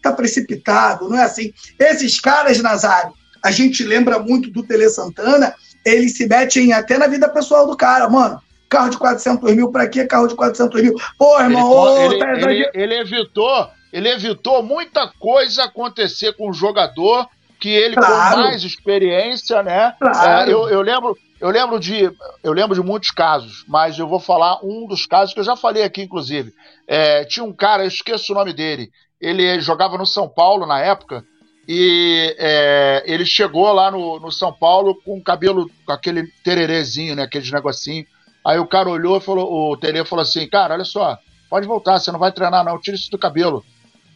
[0.01, 1.53] tá precipitado, não é assim?
[1.79, 7.07] Esses caras, Nazário, a gente lembra muito do Tele Santana, eles se metem até na
[7.07, 8.41] vida pessoal do cara, mano.
[8.69, 10.95] Carro de 400 mil, pra quê carro de 400 mil?
[11.17, 16.51] Pô, irmão, ele, ô, tá ele, ele, ele evitou ele evitou muita coisa acontecer com
[16.51, 17.27] o jogador
[17.59, 18.37] que ele claro.
[18.37, 19.95] com mais experiência, né?
[19.99, 20.51] Claro.
[20.51, 22.11] É, eu, eu, lembro, eu lembro de,
[22.43, 25.57] eu lembro de muitos casos, mas eu vou falar um dos casos que eu já
[25.57, 26.53] falei aqui, inclusive.
[26.87, 28.91] É, tinha um cara, eu esqueço o nome dele.
[29.21, 31.25] Ele jogava no São Paulo na época
[31.69, 37.15] e é, ele chegou lá no, no São Paulo com o cabelo, com aquele tererezinho,
[37.15, 37.25] né?
[37.25, 38.07] Aqueles negocinho.
[38.45, 41.19] Aí o cara olhou e falou, o Tere falou assim, cara, olha só,
[41.51, 43.65] pode voltar, você não vai treinar não, tira isso do cabelo.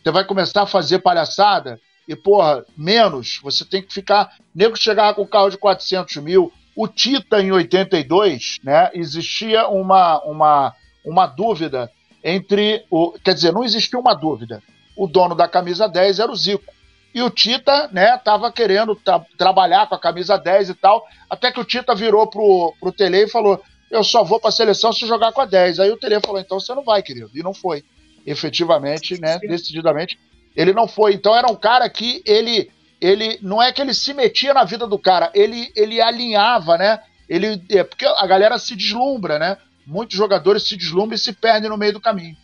[0.02, 4.32] Você vai começar a fazer palhaçada e, porra, menos, você tem que ficar.
[4.54, 6.52] Nego chegava com carro de 400 mil.
[6.80, 11.92] O Tita, em 82, né, existia uma, uma, uma dúvida
[12.24, 13.12] entre o.
[13.22, 14.62] Quer dizer, não existia uma dúvida.
[14.96, 16.72] O dono da camisa 10 era o Zico.
[17.14, 21.52] E o Tita, né, tava querendo tra trabalhar com a camisa 10 e tal, até
[21.52, 25.06] que o Tita virou pro, pro Tele e falou: Eu só vou pra seleção se
[25.06, 25.80] jogar com a 10.
[25.80, 27.30] Aí o Tele falou: Então você não vai, querido.
[27.34, 27.84] E não foi.
[28.24, 30.18] Efetivamente, né, decididamente,
[30.56, 31.12] ele não foi.
[31.12, 34.86] Então era um cara que ele ele não é que ele se metia na vida
[34.86, 37.00] do cara, ele ele alinhava, né?
[37.28, 39.56] Ele é porque a galera se deslumbra, né?
[39.86, 42.36] Muitos jogadores se deslumbram e se perdem no meio do caminho.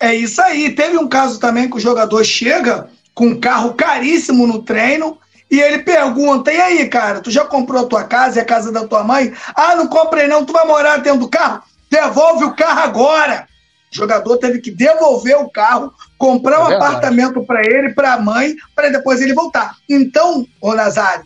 [0.00, 0.74] É isso aí.
[0.74, 5.18] Teve um caso também que o jogador chega com um carro caríssimo no treino
[5.50, 8.70] e ele pergunta: "E aí, cara, tu já comprou a tua casa e a casa
[8.72, 10.44] da tua mãe?" "Ah, não comprei não.
[10.44, 11.62] Tu vai morar dentro do carro?
[11.90, 13.47] Devolve o carro agora."
[13.92, 18.20] O jogador teve que devolver o carro, comprar um é apartamento para ele, para a
[18.20, 19.76] mãe, para depois ele voltar.
[19.88, 21.24] Então, ô Nazário,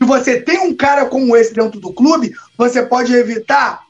[0.00, 3.82] se você tem um cara como esse dentro do clube, você pode evitar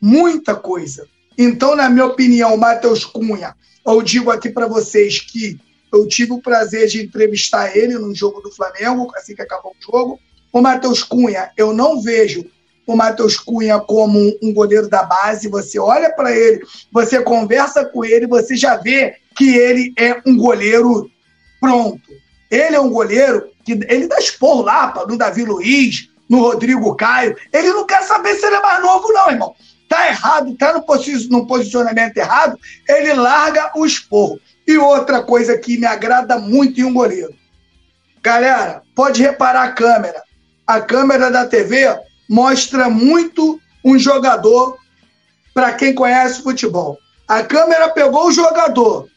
[0.00, 1.06] muita coisa.
[1.38, 3.54] Então, na minha opinião, o Matheus Cunha,
[3.86, 5.58] eu digo aqui para vocês que
[5.92, 9.92] eu tive o prazer de entrevistar ele num jogo do Flamengo, assim que acabou o
[9.92, 10.20] jogo.
[10.52, 12.44] O Matheus Cunha, eu não vejo
[12.86, 18.04] o Matheus Cunha como um goleiro da base, você olha para ele, você conversa com
[18.04, 21.10] ele, você já vê que ele é um goleiro
[21.60, 22.00] pronto.
[22.50, 27.36] Ele é um goleiro que ele dá esporro lá no Davi Luiz, no Rodrigo Caio.
[27.52, 29.54] Ele não quer saber se ele é mais novo, não, irmão.
[29.88, 34.40] Tá errado, tá no posicionamento errado, ele larga o esporro.
[34.66, 37.34] E outra coisa que me agrada muito em um goleiro.
[38.20, 40.22] Galera, pode reparar a câmera.
[40.66, 41.86] A câmera da TV
[42.28, 44.78] mostra muito um jogador
[45.54, 46.98] para quem conhece futebol.
[47.26, 49.08] A câmera pegou o jogador.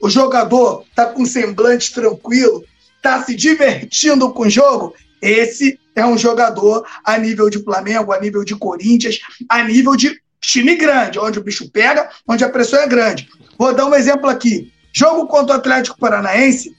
[0.00, 2.64] O jogador está com semblante tranquilo,
[2.96, 4.94] está se divertindo com o jogo.
[5.20, 9.18] Esse é um jogador a nível de Flamengo, a nível de Corinthians,
[9.48, 13.28] a nível de time grande, onde o bicho pega, onde a pressão é grande.
[13.58, 14.72] Vou dar um exemplo aqui.
[14.92, 16.72] Jogo contra o Atlético Paranaense,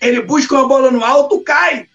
[0.00, 1.86] ele busca uma bola no alto, cai.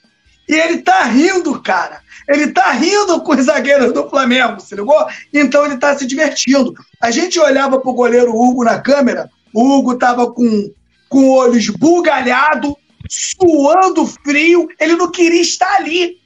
[0.47, 2.01] E ele tá rindo, cara.
[2.27, 5.05] Ele tá rindo com os zagueiros do Flamengo, se ligou?
[5.33, 6.73] Então ele tá se divertindo.
[7.01, 10.71] A gente olhava pro goleiro Hugo na câmera, o Hugo tava com,
[11.09, 12.77] com o olho esbugalhado,
[13.09, 16.17] suando frio, ele não queria estar ali.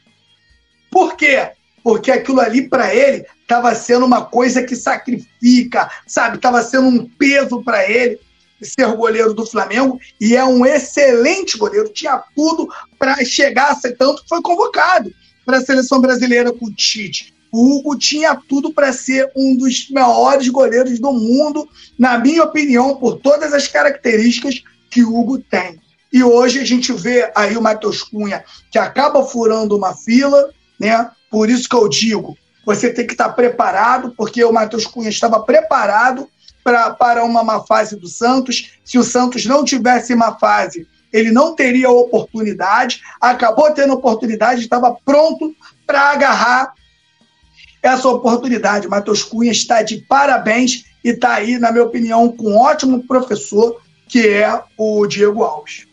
[0.89, 1.51] Por quê?
[1.83, 6.37] Porque aquilo ali para ele estava sendo uma coisa que sacrifica, sabe?
[6.37, 8.19] Estava sendo um peso para ele
[8.61, 11.89] ser goleiro do Flamengo e é um excelente goleiro.
[11.89, 15.11] Tinha tudo para chegar a ser tanto que foi convocado
[15.45, 17.33] para a seleção brasileira com o Tite.
[17.51, 21.67] O Hugo tinha tudo para ser um dos maiores goleiros do mundo,
[21.99, 25.79] na minha opinião, por todas as características que o Hugo tem.
[26.13, 31.09] E hoje a gente vê aí o Matheus Cunha, que acaba furando uma fila, né?
[31.29, 35.39] Por isso que eu digo, você tem que estar preparado, porque o Matheus Cunha estava
[35.41, 36.29] preparado
[36.63, 38.73] pra, para uma má fase do Santos.
[38.83, 43.01] Se o Santos não tivesse má fase, ele não teria oportunidade.
[43.19, 46.73] Acabou tendo oportunidade, estava pronto para agarrar
[47.81, 48.87] essa oportunidade.
[48.87, 53.81] Matheus Cunha está de parabéns e está aí, na minha opinião, com um ótimo professor,
[54.07, 55.87] que é o Diego Alves.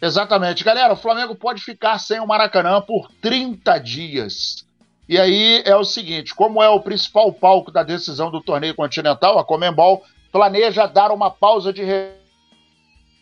[0.00, 0.62] Exatamente.
[0.62, 4.67] Galera, o Flamengo pode ficar sem o Maracanã por 30 dias.
[5.08, 9.38] E aí é o seguinte: como é o principal palco da decisão do torneio continental,
[9.38, 11.82] a Comembol planeja dar uma pausa de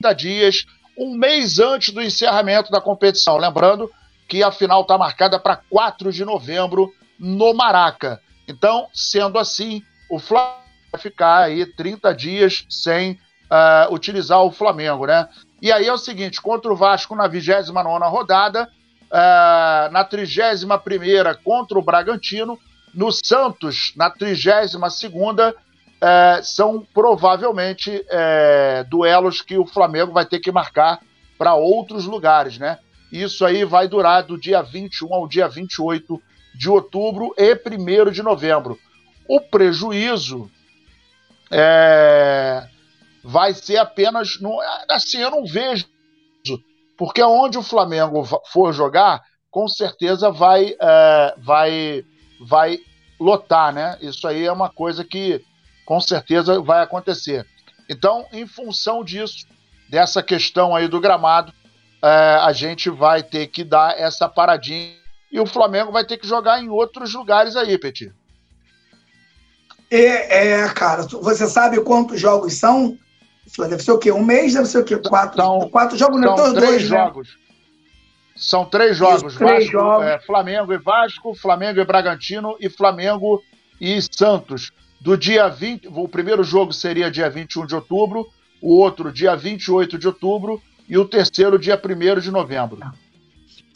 [0.00, 0.66] 30 dias,
[0.98, 3.36] um mês antes do encerramento da competição.
[3.36, 3.90] Lembrando
[4.28, 8.20] que a final está marcada para 4 de novembro no Maraca.
[8.48, 10.56] Então, sendo assim, o Flamengo
[10.92, 15.28] vai ficar aí 30 dias sem uh, utilizar o Flamengo, né?
[15.62, 18.68] E aí é o seguinte: contra o Vasco na 29 rodada,
[19.16, 20.68] uh, na 31
[21.42, 22.58] contra o Bragantino,
[22.94, 24.78] no Santos, na 32 uh,
[26.42, 31.00] são provavelmente uh, duelos que o Flamengo vai ter que marcar
[31.38, 32.78] para outros lugares, né?
[33.10, 36.20] Isso aí vai durar do dia 21 ao dia 28
[36.54, 38.78] de outubro e 1 de novembro.
[39.28, 40.50] O prejuízo
[41.50, 42.66] é,
[43.22, 44.40] vai ser apenas.
[44.40, 45.86] No, assim, eu não vejo.
[46.96, 52.04] Porque onde o Flamengo for jogar, com certeza vai, é, vai,
[52.40, 52.78] vai
[53.18, 53.98] lotar, né?
[54.00, 55.44] Isso aí é uma coisa que
[55.84, 57.46] com certeza vai acontecer.
[57.88, 59.46] Então, em função disso,
[59.88, 61.52] dessa questão aí do gramado,
[62.02, 62.08] é,
[62.42, 64.96] a gente vai ter que dar essa paradinha
[65.30, 68.12] e o Flamengo vai ter que jogar em outros lugares aí, Petit.
[69.90, 72.98] É, é, cara, você sabe quantos jogos são?
[73.58, 74.12] Deve ser o quê?
[74.12, 74.54] Um mês?
[74.54, 74.96] Deve ser o quê?
[74.96, 76.20] Quatro, são, quatro jogos?
[76.20, 76.88] São não, três dois, né?
[76.88, 77.28] jogos.
[77.28, 77.34] Né?
[78.36, 79.32] São três jogos.
[79.32, 80.06] Isso, três Vasco, jogos.
[80.06, 83.42] É, Flamengo e Vasco, Flamengo e Bragantino e Flamengo
[83.80, 84.72] e Santos.
[85.00, 88.26] Do dia 20, o primeiro jogo seria dia 21 de outubro,
[88.60, 92.78] o outro dia 28 de outubro e o terceiro dia 1 de novembro.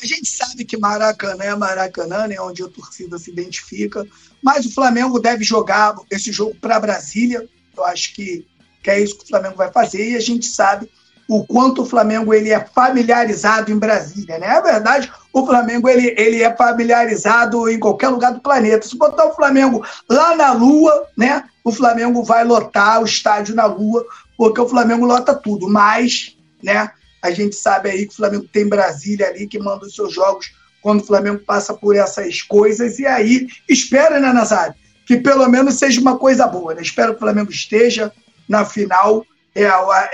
[0.02, 4.06] A gente sabe que Maracanã é Maracanã, né, onde a torcida se identifica,
[4.42, 7.46] mas o Flamengo deve jogar esse jogo para Brasília.
[7.76, 8.46] Eu acho que
[8.82, 10.90] que é isso que o Flamengo vai fazer, e a gente sabe
[11.30, 14.48] o quanto o Flamengo ele é familiarizado em Brasília, né?
[14.48, 18.84] É verdade, o Flamengo ele, ele é familiarizado em qualquer lugar do planeta.
[18.84, 21.44] Se botar o Flamengo lá na Lua, né?
[21.62, 24.04] O Flamengo vai lotar o estádio na Lua,
[24.36, 25.68] porque o Flamengo lota tudo.
[25.68, 26.90] Mas, né?
[27.22, 30.50] A gente sabe aí que o Flamengo tem Brasília ali que manda os seus jogos
[30.82, 32.98] quando o Flamengo passa por essas coisas.
[32.98, 34.74] E aí, espera, né, Nazário?
[35.06, 36.82] Que pelo menos seja uma coisa boa, né?
[36.82, 38.12] Espero que o Flamengo esteja
[38.50, 39.24] na final.
[39.54, 39.62] É,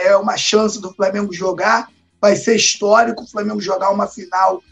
[0.09, 1.89] é uma chance do Flamengo jogar.
[2.21, 4.63] Vai ser histórico o Flamengo jogar uma final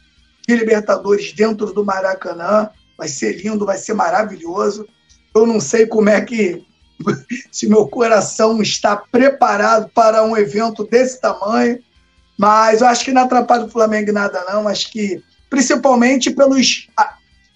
[0.46, 2.68] de Libertadores dentro do Maracanã.
[2.96, 4.86] Vai ser lindo, vai ser maravilhoso.
[5.34, 6.64] Eu não sei como é que.
[7.50, 11.80] se meu coração está preparado para um evento desse tamanho,
[12.38, 14.68] mas eu acho que não atrapalha o Flamengo nada, não.
[14.68, 16.86] Acho que, principalmente pelos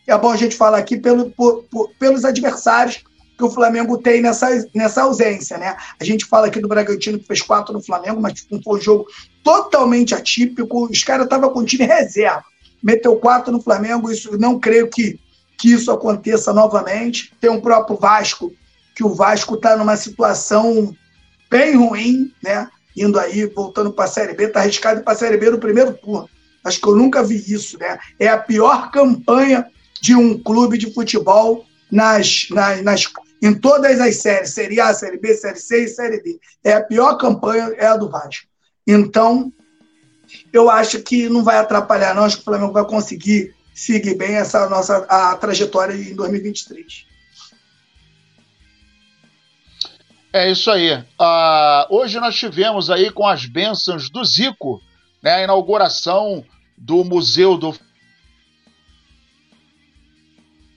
[0.06, 3.04] é bom a gente falar aqui pelo, por, por, pelos adversários
[3.38, 5.76] que o Flamengo tem nessa, nessa ausência, né?
[6.00, 9.06] A gente fala aqui do Bragantino que fez quatro no Flamengo, mas foi um jogo
[9.44, 10.90] totalmente atípico.
[10.90, 12.44] Os caras estavam com time reserva.
[12.82, 15.20] Meteu quatro no Flamengo, isso não creio que,
[15.56, 17.32] que isso aconteça novamente.
[17.40, 18.52] Tem um próprio Vasco,
[18.92, 20.92] que o Vasco está numa situação
[21.48, 22.68] bem ruim, né?
[22.96, 25.94] Indo aí, voltando para a Série B, está arriscado para a Série B no primeiro
[25.94, 26.28] turno.
[26.64, 28.00] Acho que eu nunca vi isso, né?
[28.18, 29.64] É a pior campanha
[30.00, 33.06] de um clube de futebol nas, nas, nas
[33.42, 36.38] em todas as séries, Série A, Série B, Série C e Série D.
[36.64, 38.46] É a pior campanha, é a do Vasco.
[38.86, 39.52] Então,
[40.52, 42.24] eu acho que não vai atrapalhar, não.
[42.24, 47.06] Acho que o Flamengo vai conseguir seguir bem essa nossa a trajetória em 2023.
[50.32, 50.92] É isso aí.
[50.94, 54.82] Uh, hoje nós tivemos aí com as bênçãos do Zico,
[55.22, 56.44] né, a inauguração
[56.76, 57.74] do Museu do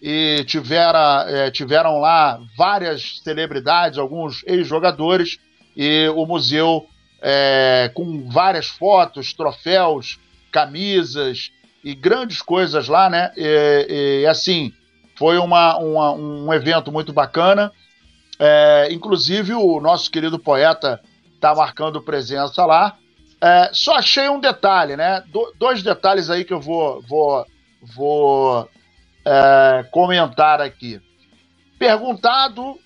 [0.01, 5.37] e tivera, é, tiveram lá várias celebridades, alguns ex-jogadores,
[5.77, 6.87] e o museu
[7.21, 10.19] é, com várias fotos, troféus,
[10.51, 11.51] camisas
[11.83, 13.31] e grandes coisas lá, né?
[13.37, 14.73] E, e assim,
[15.15, 17.71] foi uma, uma, um evento muito bacana.
[18.39, 20.99] É, inclusive, o nosso querido poeta
[21.35, 22.97] está marcando presença lá.
[23.39, 25.23] É, só achei um detalhe, né?
[25.27, 27.45] Do, dois detalhes aí que eu vou, vou,
[27.95, 28.69] vou
[29.25, 31.01] é, comentar aqui.
[31.77, 32.77] Perguntado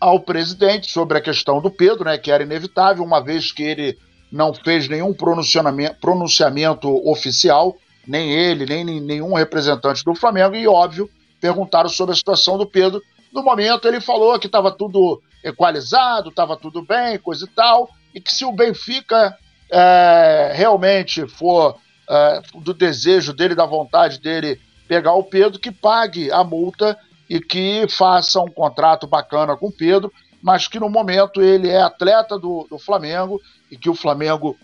[0.00, 3.98] ao presidente sobre a questão do Pedro, né, que era inevitável, uma vez que ele
[4.30, 11.08] não fez nenhum pronunciamento, pronunciamento oficial, nem ele, nem nenhum representante do Flamengo, e óbvio,
[11.40, 13.00] perguntaram sobre a situação do Pedro.
[13.32, 18.20] No momento, ele falou que estava tudo equalizado, estava tudo bem, coisa e tal, e
[18.20, 19.36] que se o Benfica
[19.70, 21.76] é, realmente for
[22.08, 27.40] é, do desejo dele, da vontade dele pegar o Pedro, que pague a multa e
[27.40, 30.12] que faça um contrato bacana com o Pedro,
[30.42, 34.56] mas que no momento ele é atleta do, do Flamengo e que o Flamengo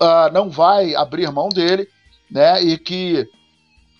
[0.00, 1.88] uh, não vai abrir mão dele,
[2.30, 2.62] né?
[2.62, 3.28] E que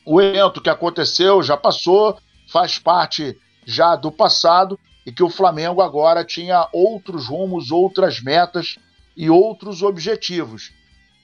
[0.04, 2.18] o evento que aconteceu já passou,
[2.50, 8.78] faz parte já do passado e que o Flamengo agora tinha outros rumos, outras metas
[9.14, 10.72] e outros objetivos.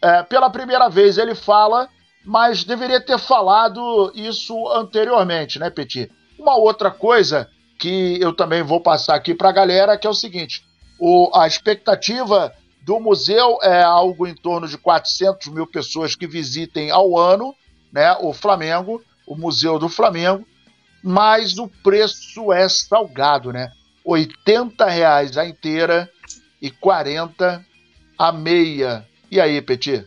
[0.02, 1.88] É, pela primeira vez ele fala
[2.24, 6.10] mas deveria ter falado isso anteriormente, né, Petit?
[6.38, 7.48] Uma outra coisa
[7.78, 10.64] que eu também vou passar aqui para a galera, que é o seguinte:
[10.98, 12.52] o, a expectativa
[12.82, 17.54] do museu é algo em torno de 400 mil pessoas que visitem ao ano,
[17.92, 20.46] né, o Flamengo, o Museu do Flamengo,
[21.02, 23.70] mas o preço é salgado, né?
[24.04, 26.10] 80 reais a inteira
[26.60, 27.64] e 40
[28.18, 29.06] a meia.
[29.30, 30.06] E aí, Petit?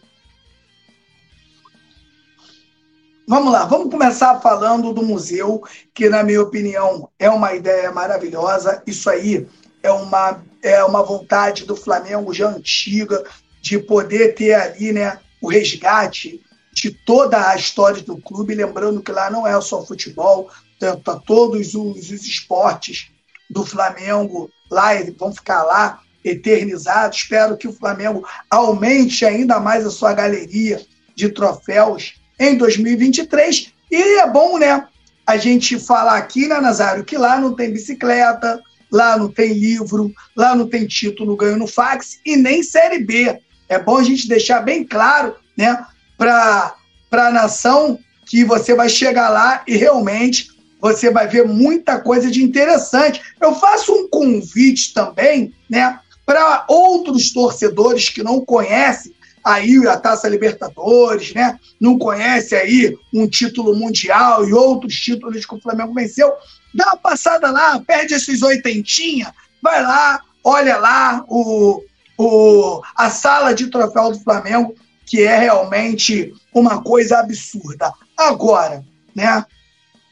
[3.29, 5.61] Vamos lá, vamos começar falando do museu,
[5.93, 8.81] que, na minha opinião, é uma ideia maravilhosa.
[8.87, 9.45] Isso aí
[9.83, 13.21] é uma, é uma vontade do Flamengo já antiga,
[13.61, 18.55] de poder ter ali né, o resgate de toda a história do clube.
[18.55, 20.49] Lembrando que lá não é só futebol,
[20.79, 23.11] tá todos os, os esportes
[23.49, 27.17] do Flamengo lá, vão ficar lá eternizados.
[27.17, 30.81] Espero que o Flamengo aumente ainda mais a sua galeria
[31.13, 33.73] de troféus em 2023.
[33.91, 34.85] E é bom, né,
[35.25, 38.61] a gente falar aqui, né, Nazário, que lá não tem bicicleta,
[38.91, 43.39] lá não tem livro, lá não tem título ganho no fax e nem Série B.
[43.67, 45.85] É bom a gente deixar bem claro, né,
[46.17, 46.73] para
[47.11, 50.47] a nação que você vai chegar lá e realmente
[50.79, 53.21] você vai ver muita coisa de interessante.
[53.41, 59.13] Eu faço um convite também, né, para outros torcedores que não conhecem
[59.47, 61.57] aí a Taça Libertadores, né?
[61.79, 66.33] Não conhece aí um título mundial e outros títulos que o Flamengo venceu.
[66.75, 69.33] Dá uma passada lá, perde esses oitentinha,
[69.63, 71.81] vai lá, olha lá o,
[72.17, 74.75] o, a sala de troféu do Flamengo,
[75.05, 77.93] que é realmente uma coisa absurda.
[78.17, 78.83] Agora,
[79.15, 79.45] né?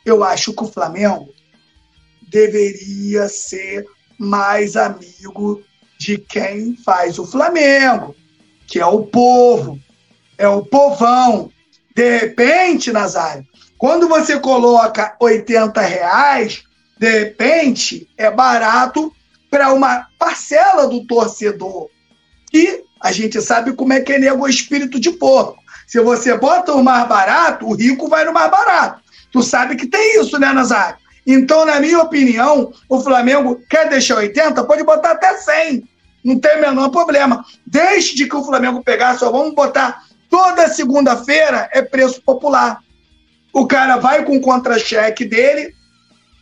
[0.05, 1.27] Eu acho que o Flamengo
[2.29, 3.86] deveria ser
[4.17, 5.61] mais amigo
[5.99, 8.15] de quem faz o Flamengo
[8.68, 9.80] que é o povo,
[10.38, 11.51] é o povão.
[11.95, 13.45] De repente, Nazário,
[13.78, 16.63] quando você coloca 80 reais,
[16.97, 19.13] de repente é barato
[19.49, 21.89] para uma parcela do torcedor.
[22.53, 25.57] E a gente sabe como é que é nego o espírito de porco.
[25.88, 29.01] Se você bota o mais barato, o rico vai no mais barato.
[29.32, 30.97] Tu sabe que tem isso, né, Nazário?
[31.28, 35.84] Então, na minha opinião, o Flamengo quer deixar 80, pode botar até 100
[36.26, 37.45] não tem o menor problema.
[37.65, 42.84] Desde que o Flamengo pegar, só vamos botar toda segunda-feira é preço popular.
[43.53, 45.73] o cara vai com o contra-cheque dele,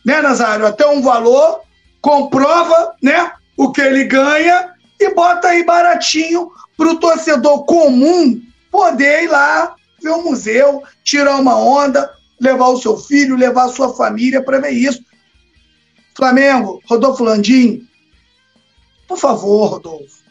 [0.04, 0.66] né, Nazário?
[0.66, 1.60] Até um valor,
[2.00, 9.22] comprova, né, o que ele ganha e bota aí baratinho para o torcedor comum poder
[9.22, 12.10] ir lá ver o museu, tirar uma onda,
[12.40, 15.00] levar o seu filho, levar a sua família para ver isso.
[16.16, 17.86] Flamengo, Rodolfo Landim,
[19.06, 20.22] por favor, Rodolfo,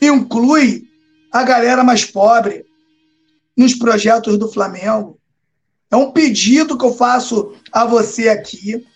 [0.00, 0.88] inclui
[1.32, 2.64] a galera mais pobre
[3.56, 5.18] nos projetos do Flamengo.
[5.90, 8.86] É um pedido que eu faço a você aqui.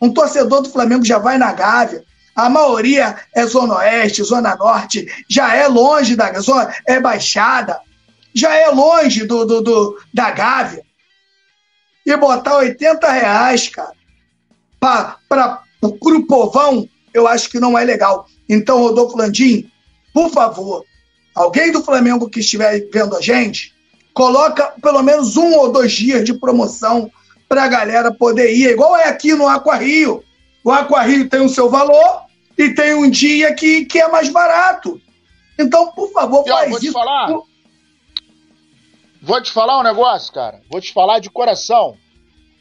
[0.00, 2.04] Um torcedor do Flamengo já vai na Gávea.
[2.34, 7.78] A maioria é Zona Oeste, Zona Norte, já é longe da zona, é Baixada,
[8.34, 10.82] já é longe do, do, do da Gávea.
[12.04, 13.92] E botar 80 reais, cara,
[14.80, 18.26] para o povão, eu acho que não é legal.
[18.48, 19.70] Então, Rodolfo Landim,
[20.12, 20.84] por favor,
[21.34, 23.74] alguém do Flamengo que estiver vendo a gente,
[24.12, 27.10] coloca pelo menos um ou dois dias de promoção
[27.48, 30.22] para a galera poder ir, igual é aqui no Aqua Rio.
[30.64, 32.22] O Aqua Rio tem o seu valor
[32.56, 35.00] e tem um dia que, que é mais barato.
[35.58, 36.86] Então, por favor, faz vou isso.
[36.86, 37.28] Te falar,
[39.24, 40.60] Vou te falar um negócio, cara.
[40.68, 41.96] Vou te falar de coração.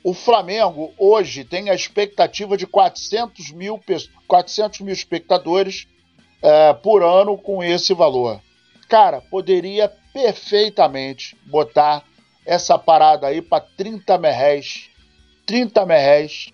[0.04, 3.80] O Flamengo hoje tem a expectativa de 400 mil,
[4.28, 5.88] 400 mil espectadores
[6.42, 8.42] é, por ano com esse valor.
[8.90, 12.04] Cara, poderia perfeitamente botar
[12.46, 14.90] essa parada aí para 30 merréis,
[15.46, 16.50] 30 merréis,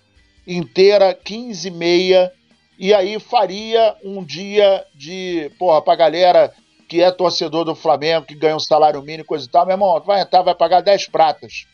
[0.46, 2.30] inteira, 15 meia,
[2.78, 6.52] e aí faria um dia de, porra, pra galera
[6.86, 10.00] que é torcedor do Flamengo, que ganha um salário mínimo, coisa e tal, meu irmão,
[10.00, 11.66] vai entrar, vai pagar 10 pratas.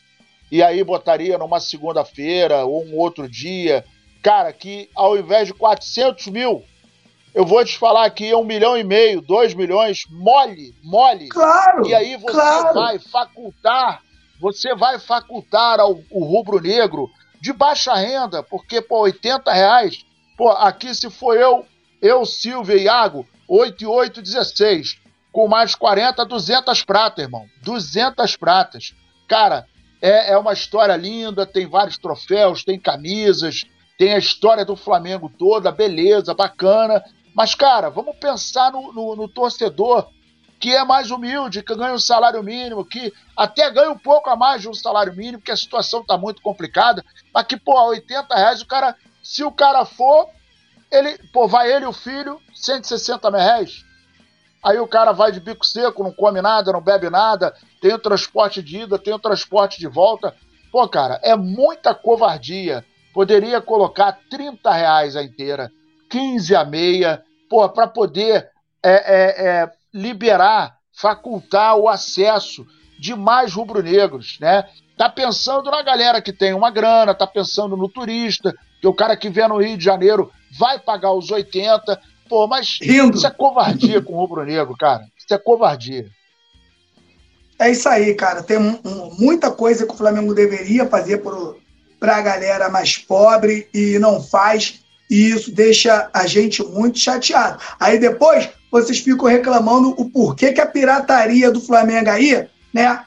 [0.50, 3.84] E aí botaria numa segunda-feira ou um outro dia.
[4.22, 6.64] Cara, que ao invés de 400 mil,
[7.34, 11.28] eu vou te falar aqui, é um milhão e meio, dois milhões, mole, mole.
[11.28, 11.86] Claro.
[11.86, 12.74] E aí você claro.
[12.74, 14.02] vai facultar,
[14.40, 20.06] você vai facultar ao, o rubro-negro de baixa renda, porque, pô, 80 reais,
[20.38, 21.66] pô, aqui se for eu,
[22.00, 24.98] eu, Silvia e Iago, 8 e 8, 16.
[25.32, 27.46] Com mais 40, 200 pratas, irmão.
[27.62, 28.94] 200 pratas.
[29.26, 29.66] Cara,
[30.04, 33.64] é, é uma história linda, tem vários troféus, tem camisas,
[33.96, 37.02] tem a história do Flamengo toda, beleza, bacana.
[37.34, 40.06] Mas, cara, vamos pensar no, no, no torcedor
[40.60, 44.36] que é mais humilde, que ganha um salário mínimo, que até ganha um pouco a
[44.36, 47.02] mais de um salário mínimo, porque a situação está muito complicada,
[47.32, 50.28] mas que, pô, 80 reais, o cara, se o cara for,
[50.90, 53.83] ele, pô, vai ele e o filho, 160 reais.
[54.64, 57.98] Aí o cara vai de bico seco, não come nada, não bebe nada, tem o
[57.98, 60.34] transporte de ida, tem o transporte de volta.
[60.72, 62.82] Pô, cara, é muita covardia.
[63.12, 65.70] Poderia colocar 30 reais a inteira,
[66.08, 68.48] 15 a meia, pô, para poder
[68.82, 72.66] é, é, é, liberar, facultar o acesso
[72.98, 74.64] de mais rubro-negros, né?
[74.96, 79.16] Tá pensando na galera que tem uma grana, tá pensando no turista, que o cara
[79.16, 82.00] que vem no Rio de Janeiro vai pagar os 80.
[82.28, 83.16] Pô, mas Rindo.
[83.16, 85.04] isso é covardia com o rubro-negro, cara.
[85.16, 86.06] Isso é covardia.
[87.58, 88.42] É isso aí, cara.
[88.42, 88.58] Tem
[89.18, 91.22] muita coisa que o Flamengo deveria fazer
[91.98, 94.80] para a galera mais pobre e não faz.
[95.10, 97.62] E isso deixa a gente muito chateado.
[97.78, 103.04] Aí depois vocês ficam reclamando o porquê que a pirataria do Flamengo aí, né,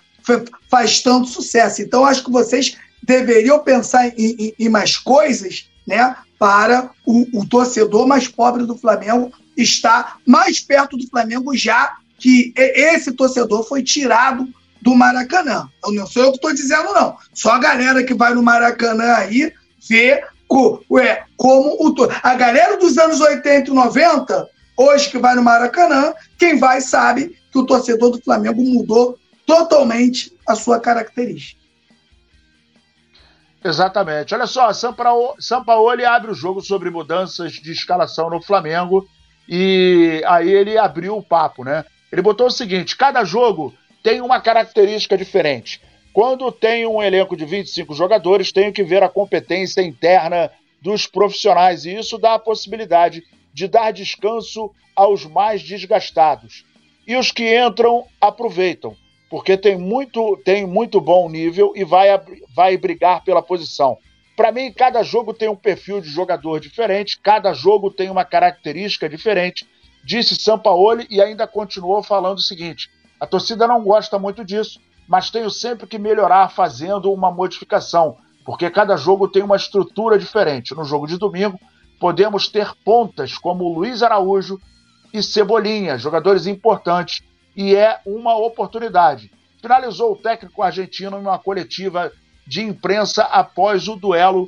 [0.70, 1.82] faz tanto sucesso.
[1.82, 7.48] Então acho que vocês deveriam pensar em, em, em mais coisas, né, para o, o
[7.48, 13.82] torcedor mais pobre do Flamengo estar mais perto do Flamengo já que esse torcedor foi
[13.82, 14.48] tirado
[14.82, 15.68] do Maracanã.
[15.84, 17.16] Eu não sou eu que estou dizendo, não.
[17.34, 19.52] Só a galera que vai no Maracanã aí
[19.88, 21.96] vê co, ué, como o.
[22.24, 27.36] A galera dos anos 80 e 90, hoje que vai no Maracanã, quem vai sabe
[27.52, 31.57] que o torcedor do Flamengo mudou totalmente a sua característica.
[33.68, 34.34] Exatamente.
[34.34, 39.06] Olha só, Sampaoli abre o jogo sobre mudanças de escalação no Flamengo
[39.48, 41.84] e aí ele abriu o papo, né?
[42.10, 45.82] Ele botou o seguinte: cada jogo tem uma característica diferente.
[46.14, 50.50] Quando tem um elenco de 25 jogadores, tenho que ver a competência interna
[50.82, 53.22] dos profissionais e isso dá a possibilidade
[53.54, 56.64] de dar descanso aos mais desgastados.
[57.06, 58.96] E os que entram aproveitam,
[59.30, 62.08] porque tem muito, tem muito bom nível e vai,
[62.56, 63.98] vai brigar pela posição.
[64.36, 69.10] Para mim, cada jogo tem um perfil de jogador diferente, cada jogo tem uma característica
[69.10, 69.68] diferente
[70.08, 75.30] disse Sampaoli e ainda continuou falando o seguinte: a torcida não gosta muito disso, mas
[75.30, 78.16] tenho sempre que melhorar fazendo uma modificação,
[78.46, 80.74] porque cada jogo tem uma estrutura diferente.
[80.74, 81.60] No jogo de domingo,
[82.00, 84.58] podemos ter pontas como Luiz Araújo
[85.14, 87.22] e Cebolinha, jogadores importantes,
[87.58, 89.32] e é uma oportunidade.
[89.60, 92.12] Finalizou o técnico argentino em uma coletiva
[92.46, 94.48] de imprensa após o duelo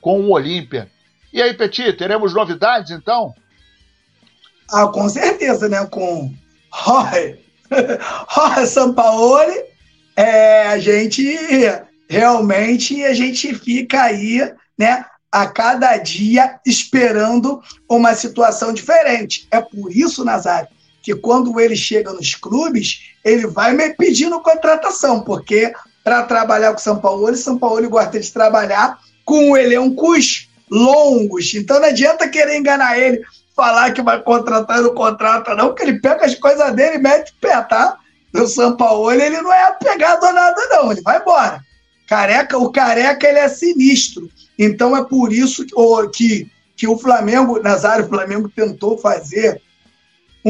[0.00, 0.90] com o Olímpia.
[1.32, 3.32] E aí, Petit, teremos novidades então?
[4.68, 5.86] Ah, com certeza, né?
[5.86, 6.34] Com
[6.84, 7.38] Jorge,
[8.34, 9.64] Jorge Sampaoli,
[10.16, 11.22] é, a gente
[12.10, 14.40] realmente a gente fica aí,
[14.76, 15.04] né?
[15.30, 19.46] A cada dia esperando uma situação diferente.
[19.50, 20.68] É por isso, Nazário,
[21.02, 25.72] que quando ele chega nos clubes, ele vai me pedindo contratação, porque
[26.04, 31.54] para trabalhar com São Paulo, São Paulo gosta de trabalhar com elencos longos.
[31.54, 33.22] Então não adianta querer enganar ele,
[33.54, 37.32] falar que vai contratar no contrato, não, porque ele pega as coisas dele e mete
[37.32, 37.98] o pé, tá?
[38.34, 41.60] O São Paulo, ele não é apegado a nada, não, ele vai embora.
[42.08, 44.30] Careca, o careca ele é sinistro.
[44.58, 45.74] Então é por isso que,
[46.14, 49.60] que, que o Flamengo, Nazário, o Flamengo tentou fazer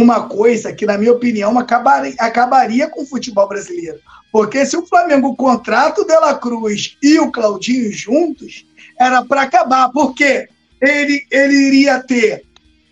[0.00, 3.98] uma coisa que, na minha opinião, acabaria, acabaria com o futebol brasileiro.
[4.30, 8.66] Porque se o Flamengo contrata o De La Cruz e o Claudinho juntos,
[8.98, 9.90] era para acabar.
[9.90, 10.48] Porque
[10.80, 12.44] ele, ele iria ter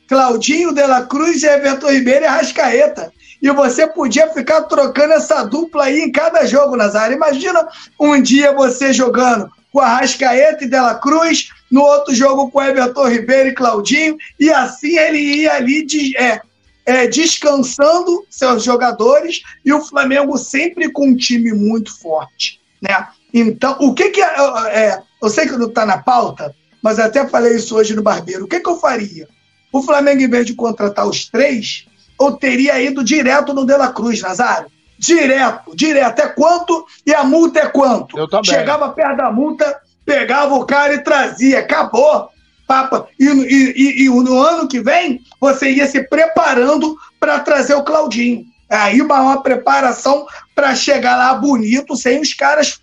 [0.08, 3.12] Claudinho, De La Cruz, Everton Ribeiro e Rascaeta.
[3.42, 7.16] E você podia ficar trocando essa dupla aí em cada jogo, Nazário.
[7.16, 7.68] Imagina
[8.00, 12.62] um dia você jogando com a Rascaeta e De La Cruz, no outro jogo com
[12.62, 16.40] Everton Ribeiro e Claudinho, e assim ele ia ali de, é,
[16.86, 23.08] é, descansando seus jogadores e o Flamengo sempre com um time muito forte, né?
[23.34, 24.34] Então, o que que é,
[24.68, 28.44] é eu sei que não está na pauta, mas até falei isso hoje no Barbeiro.
[28.44, 29.28] O que que eu faria?
[29.72, 31.86] O Flamengo, em vez de contratar os três,
[32.20, 34.70] eu teria ido direto no De La Cruz, Nazário.
[34.98, 36.20] Direto, direto.
[36.20, 38.18] É quanto e a multa é quanto?
[38.18, 38.50] Eu também.
[38.50, 41.58] Chegava perto da multa, pegava o cara e trazia.
[41.58, 42.30] Acabou.
[42.66, 43.08] Papa.
[43.18, 48.44] E, e, e, no ano que vem, você ia se preparando para trazer o Claudinho.
[48.68, 52.80] Aí uma, preparação para chegar lá bonito, sem os caras,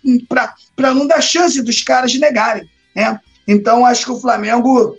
[0.76, 2.68] para não dar chance dos caras negarem.
[2.96, 3.20] Né?
[3.46, 4.96] Então, acho que o Flamengo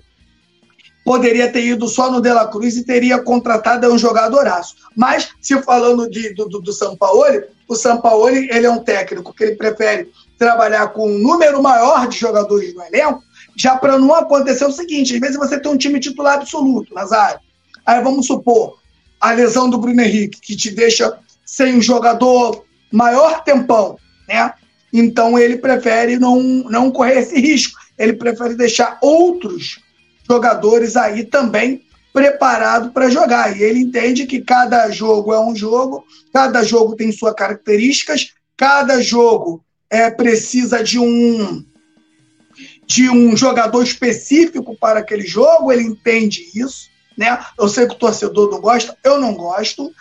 [1.04, 4.76] poderia ter ido só no De La Cruz e teria contratado um jogadoraço.
[4.96, 7.24] Mas, se falando de, do, do São Paulo,
[7.68, 12.08] o São Paulo ele é um técnico que ele prefere trabalhar com um número maior
[12.08, 13.24] de jogadores no elenco
[13.56, 17.40] já para não acontecer o seguinte: às vezes você tem um time titular absoluto, Nazário.
[17.86, 18.78] Aí vamos supor
[19.20, 23.98] a lesão do Bruno Henrique, que te deixa sem um jogador maior tempão,
[24.28, 24.54] né?
[24.92, 27.80] Então ele prefere não, não correr esse risco.
[27.98, 29.80] Ele prefere deixar outros
[30.28, 31.84] jogadores aí também
[32.14, 33.56] preparados para jogar.
[33.58, 39.02] E ele entende que cada jogo é um jogo, cada jogo tem suas características, cada
[39.02, 41.64] jogo é, precisa de um
[42.88, 47.44] de um jogador específico para aquele jogo, ele entende isso, né?
[47.58, 49.92] Eu sei que o torcedor não gosta, eu não gosto.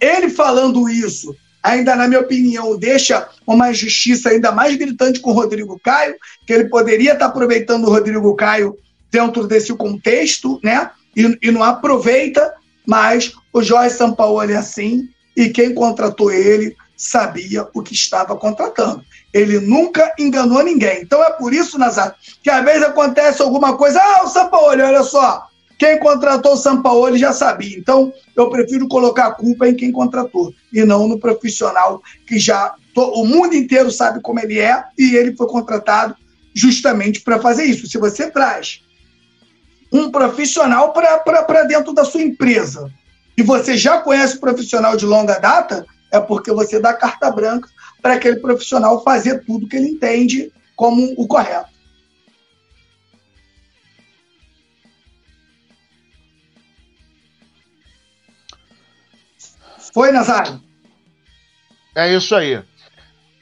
[0.00, 5.34] Ele falando isso, ainda na minha opinião, deixa uma injustiça ainda mais gritante com o
[5.34, 6.14] Rodrigo Caio,
[6.46, 8.76] que ele poderia estar aproveitando o Rodrigo Caio
[9.10, 10.90] dentro desse contexto, né?
[11.16, 12.54] E, e não aproveita,
[12.86, 19.02] mas o Jorge Sampaoli é assim, e quem contratou ele sabia o que estava contratando.
[19.32, 21.00] Ele nunca enganou ninguém.
[21.00, 23.98] Então é por isso, Nazário, que às vezes acontece alguma coisa.
[23.98, 25.46] Ah, o Sampaoli, olha só.
[25.78, 27.78] Quem contratou o Sampaoli já sabia.
[27.78, 32.74] Então eu prefiro colocar a culpa em quem contratou e não no profissional que já
[32.94, 36.14] o mundo inteiro sabe como ele é e ele foi contratado
[36.54, 37.86] justamente para fazer isso.
[37.86, 38.82] Se você traz
[39.90, 42.92] um profissional para dentro da sua empresa
[43.38, 47.68] e você já conhece o profissional de longa data, é porque você dá carta branca
[48.00, 51.70] para aquele profissional fazer tudo que ele entende como o correto.
[59.92, 60.62] Foi, Nazário?
[61.94, 62.62] É isso aí.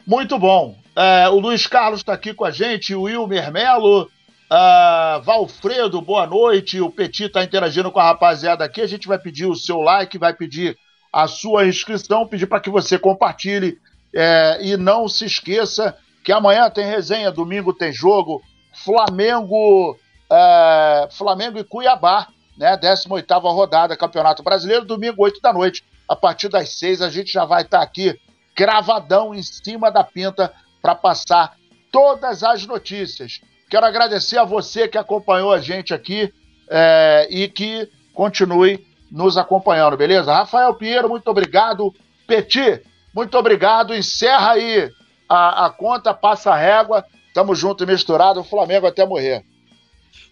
[0.07, 0.79] Muito bom.
[0.97, 4.05] É, o Luiz Carlos está aqui com a gente, o Wilmer Melo,
[4.51, 6.81] uh, Valfredo, boa noite.
[6.81, 8.81] O Petit está interagindo com a rapaziada aqui.
[8.81, 10.77] A gente vai pedir o seu like, vai pedir
[11.13, 13.79] a sua inscrição, pedir para que você compartilhe
[14.15, 18.43] é, e não se esqueça que amanhã tem resenha, domingo tem jogo,
[18.85, 19.99] Flamengo,
[20.31, 22.77] é, Flamengo e Cuiabá, né?
[22.77, 25.85] 18 rodada, Campeonato Brasileiro, domingo, 8 da noite.
[26.09, 28.19] A partir das 6 a gente já vai estar tá aqui
[28.57, 30.53] gravadão em cima da pinta
[30.83, 31.57] para passar
[31.93, 33.41] todas as notícias.
[33.71, 36.33] Quero agradecer a você que acompanhou a gente aqui
[36.69, 40.33] é, e que continue nos acompanhando, beleza?
[40.33, 41.95] Rafael Pinheiro, muito obrigado.
[42.27, 42.83] Petit,
[43.15, 43.95] muito obrigado.
[43.95, 44.91] Encerra aí
[45.29, 47.05] a, a conta, passa a régua.
[47.35, 48.41] Tamo junto e misturado.
[48.41, 49.45] O Flamengo até morrer.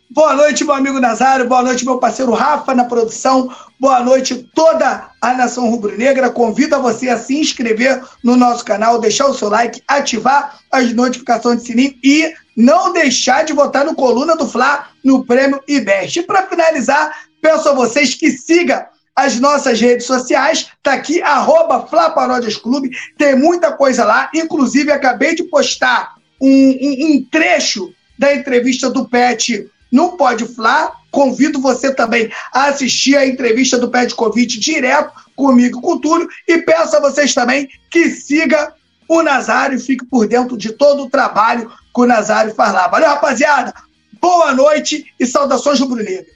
[0.09, 1.49] Boa noite, meu amigo Nazário.
[1.49, 3.53] Boa noite, meu parceiro Rafa na produção.
[3.79, 6.31] Boa noite, toda a nação rubro-negra.
[6.31, 10.93] Convido a você a se inscrever no nosso canal, deixar o seu like, ativar as
[10.93, 16.21] notificações de sininho e não deixar de votar no Coluna do Fla no Prêmio IBEST.
[16.21, 20.69] E para finalizar, peço a vocês que siga as nossas redes sociais.
[20.83, 21.89] Tá aqui, arroba
[22.63, 22.91] Clube.
[23.17, 24.31] Tem muita coisa lá.
[24.35, 30.93] Inclusive, acabei de postar um, um, um trecho da entrevista do Pet no Pode Fla.
[31.11, 36.29] Convido você também a assistir a entrevista do Pet Covid direto comigo com o Túlio.
[36.47, 38.75] E peço a vocês também que siga
[39.09, 42.89] o Nazário e fique por dentro de todo o trabalho que o Nazário faz lá.
[42.89, 43.73] Valeu, rapaziada!
[44.21, 46.36] Boa noite e saudações rubro-negras.